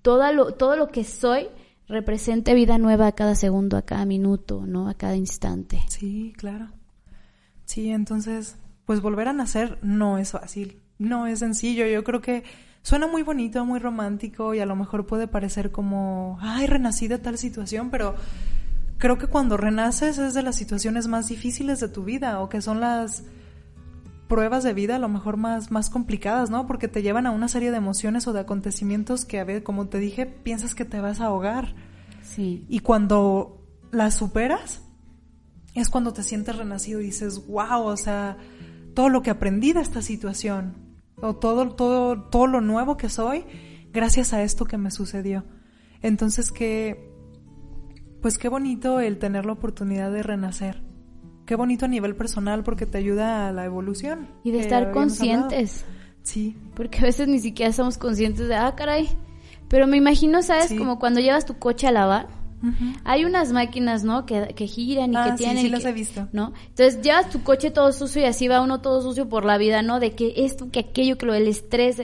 [0.01, 1.47] todo lo, todo lo que soy
[1.88, 4.89] represente vida nueva a cada segundo, a cada minuto, ¿no?
[4.89, 5.81] A cada instante.
[5.88, 6.67] Sí, claro.
[7.65, 11.85] Sí, entonces, pues volver a nacer no es fácil, no es sencillo.
[11.85, 12.43] Yo creo que
[12.81, 17.17] suena muy bonito, muy romántico y a lo mejor puede parecer como, ay, renací de
[17.17, 18.15] tal situación, pero
[18.97, 22.61] creo que cuando renaces es de las situaciones más difíciles de tu vida o que
[22.61, 23.23] son las
[24.28, 26.67] pruebas de vida a lo mejor más, más complicadas, ¿no?
[26.67, 29.88] Porque te llevan a una serie de emociones o de acontecimientos que, a ver, como
[29.88, 31.75] te dije, piensas que te vas a ahogar.
[32.21, 32.65] Sí.
[32.69, 34.82] Y cuando las superas,
[35.73, 38.38] es cuando te sientes renacido y dices, wow, o sea,
[38.93, 40.75] todo lo que aprendí de esta situación,
[41.21, 43.45] o todo, todo, todo lo nuevo que soy,
[43.91, 45.45] gracias a esto que me sucedió.
[46.01, 47.11] Entonces, que,
[48.21, 50.86] pues qué bonito el tener la oportunidad de renacer
[51.47, 54.27] qué bonito a nivel personal porque te ayuda a la evolución.
[54.43, 55.85] Y de estar conscientes.
[56.21, 56.55] Sí.
[56.75, 59.09] Porque a veces ni siquiera somos conscientes de, ah, caray.
[59.69, 60.73] Pero me imagino, ¿sabes?
[60.77, 62.27] Como cuando llevas tu coche a lavar.
[63.05, 64.25] Hay unas máquinas, ¿no?
[64.25, 65.57] Que, que giran y ah, que tienen.
[65.57, 66.27] Sí, sí las he visto.
[66.33, 66.53] ¿No?
[66.69, 69.81] Entonces llevas tu coche todo sucio y así va uno todo sucio por la vida,
[69.81, 69.99] ¿no?
[69.99, 72.01] De que esto, que aquello, que lo del estrés.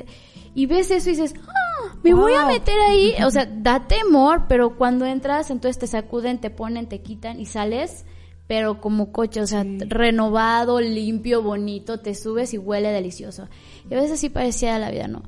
[0.56, 3.14] Y ves eso y dices, ah, me voy a meter ahí.
[3.26, 7.46] O sea, da temor, pero cuando entras, entonces te sacuden, te ponen, te quitan y
[7.46, 8.06] sales
[8.54, 13.48] pero como coche, o sea, renovado, limpio, bonito, te subes y huele delicioso.
[13.90, 15.24] Y a veces sí parecía la vida, ¿no?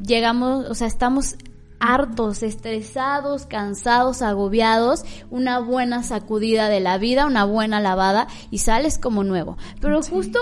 [0.00, 1.34] Llegamos, o sea, estamos
[1.80, 8.98] hartos, estresados, cansados, agobiados, una buena sacudida de la vida, una buena lavada y sales
[8.98, 9.58] como nuevo.
[9.80, 10.38] Pero justo,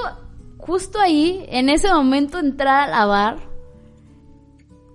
[0.59, 3.39] justo ahí, en ese momento entrar a lavar,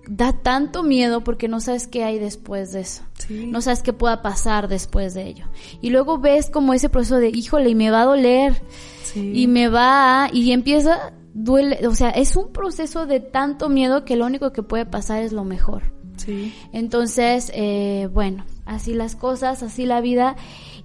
[0.08, 3.02] da tanto miedo porque no sabes qué hay después de eso.
[3.18, 3.46] Sí.
[3.46, 5.46] No sabes qué pueda pasar después de ello.
[5.80, 8.62] Y luego ves como ese proceso de, híjole, y me va a doler.
[9.02, 9.32] Sí.
[9.34, 14.16] Y me va, y empieza, duele, o sea, es un proceso de tanto miedo que
[14.16, 15.94] lo único que puede pasar es lo mejor.
[16.16, 16.54] Sí.
[16.72, 20.36] Entonces, eh, bueno, así las cosas, así la vida,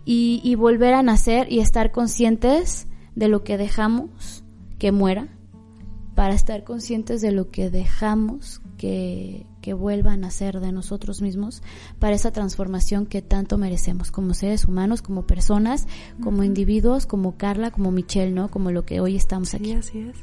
[0.06, 4.44] y, y volver a nacer y estar conscientes de lo que dejamos
[4.80, 5.28] que muera,
[6.20, 11.64] para estar conscientes de lo que dejamos que, que vuelva a nacer de nosotros mismos,
[11.98, 15.88] para esa transformación que tanto merecemos como seres humanos, como personas,
[16.22, 18.52] como individuos, como Carla, como Michelle, ¿no?
[18.52, 19.72] Como lo que hoy estamos Sí, aquí.
[19.72, 20.18] así es.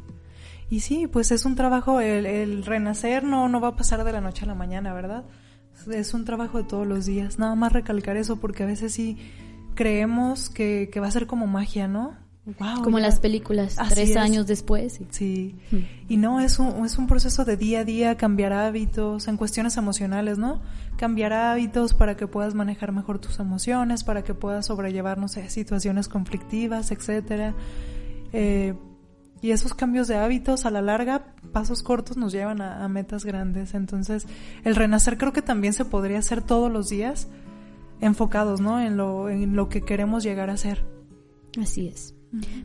[0.68, 4.12] Y sí, pues es un trabajo, el, el renacer no, no va a pasar de
[4.12, 5.24] la noche a la mañana, ¿verdad?
[5.90, 7.38] Es un trabajo de todos los días.
[7.38, 9.16] Nada más recalcar eso porque a veces sí
[9.74, 12.25] creemos que, que va a ser como magia, ¿no?
[12.60, 14.16] Wow, Como ya- las películas, Así tres es.
[14.16, 15.00] años después.
[15.00, 15.56] y- Sí.
[15.72, 15.76] Mm.
[16.08, 19.76] Y no, es un, es un proceso de día a día, cambiar hábitos en cuestiones
[19.76, 20.62] emocionales, ¿no?
[20.96, 25.48] Cambiar hábitos para que puedas manejar mejor tus emociones, para que puedas sobrellevar, no sé,
[25.50, 27.52] situaciones conflictivas, etcétera.
[28.32, 28.74] Eh,
[29.42, 33.24] y esos cambios de hábitos a la larga, pasos cortos nos llevan a, a metas
[33.24, 33.74] grandes.
[33.74, 34.26] Entonces,
[34.64, 37.26] el renacer creo que también se podría hacer todos los días
[38.00, 38.80] enfocados, ¿no?
[38.80, 40.84] En lo, en lo que queremos llegar a ser.
[41.60, 42.14] Así es.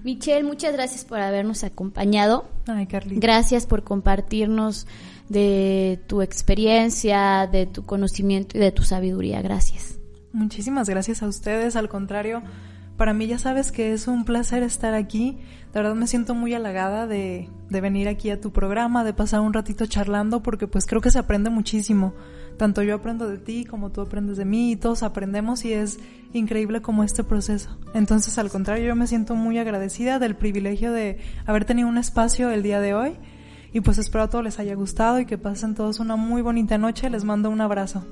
[0.03, 2.49] Michelle, muchas gracias por habernos acompañado.
[2.67, 2.87] Ay.
[3.11, 4.87] Gracias por compartirnos
[5.29, 9.41] de tu experiencia, de tu conocimiento y de tu sabiduría.
[9.41, 9.99] Gracias.
[10.33, 11.75] Muchísimas gracias a ustedes.
[11.75, 12.41] Al contrario,
[12.97, 15.37] para mí ya sabes que es un placer estar aquí.
[15.73, 19.39] De verdad me siento muy halagada de, de venir aquí a tu programa, de pasar
[19.39, 22.13] un ratito charlando, porque pues creo que se aprende muchísimo.
[22.57, 25.99] Tanto yo aprendo de ti como tú aprendes de mí y todos aprendemos y es
[26.33, 27.77] increíble como este proceso.
[27.93, 32.51] Entonces, al contrario, yo me siento muy agradecida del privilegio de haber tenido un espacio
[32.51, 33.13] el día de hoy.
[33.73, 36.77] Y pues espero a todos les haya gustado y que pasen todos una muy bonita
[36.77, 37.09] noche.
[37.09, 38.05] Les mando un abrazo.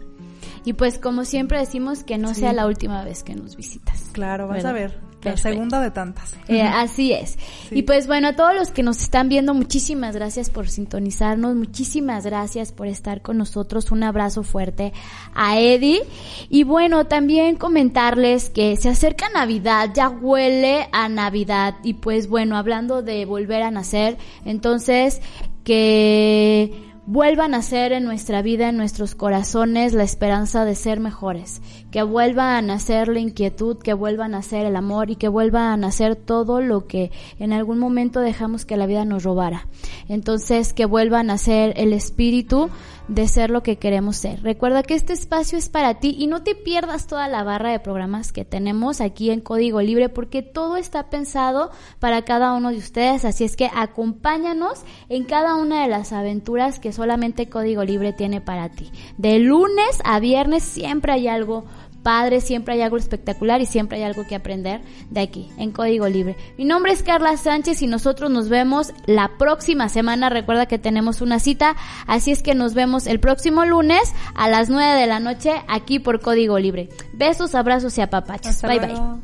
[0.66, 2.42] Y pues como siempre decimos que no Sí.
[2.42, 4.10] sea la última vez que nos visitas.
[4.14, 4.72] Claro, vas ¿Verdad?
[4.72, 5.09] a ver.
[5.22, 6.36] La segunda de tantas.
[6.48, 7.38] Eh, así es.
[7.68, 7.80] Sí.
[7.80, 12.26] Y pues bueno, a todos los que nos están viendo, muchísimas gracias por sintonizarnos, muchísimas
[12.26, 14.94] gracias por estar con nosotros, un abrazo fuerte
[15.34, 16.02] a Eddie.
[16.50, 21.76] Y bueno, también comentarles que se acerca Navidad, ya huele a Navidad.
[21.84, 25.22] Y pues bueno, hablando de volver a nacer, entonces
[25.64, 31.60] que vuelva a nacer en nuestra vida, en nuestros corazones, la esperanza de ser mejores,
[31.90, 35.74] que vuelva a nacer la inquietud, que vuelva a nacer el amor y que vuelva
[35.74, 39.66] a nacer todo lo que en algún momento dejamos que la vida nos robara.
[40.08, 42.70] Entonces, que vuelva a nacer el espíritu
[43.10, 44.42] de ser lo que queremos ser.
[44.44, 47.80] Recuerda que este espacio es para ti y no te pierdas toda la barra de
[47.80, 52.78] programas que tenemos aquí en Código Libre porque todo está pensado para cada uno de
[52.78, 58.14] ustedes, así es que acompáñanos en cada una de las aventuras que solamente Código Libre
[58.14, 58.92] tiene para ti.
[59.18, 61.66] De lunes a viernes siempre hay algo
[62.04, 66.08] padre, siempre hay algo espectacular y siempre hay algo que aprender de aquí, en Código
[66.08, 66.36] Libre.
[66.58, 70.30] Mi nombre es Carla Sánchez y nosotros nos vemos la próxima semana.
[70.30, 71.76] Recuerda que tenemos una cita,
[72.08, 76.00] así es que nos vemos el próximo lunes a las 9 de la noche aquí
[76.00, 76.90] por Código Libre.
[77.14, 78.48] Besos, abrazos y apapachos.
[78.48, 79.20] Hasta bye luego.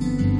[0.00, 0.37] bye.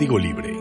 [0.00, 0.59] Código Libre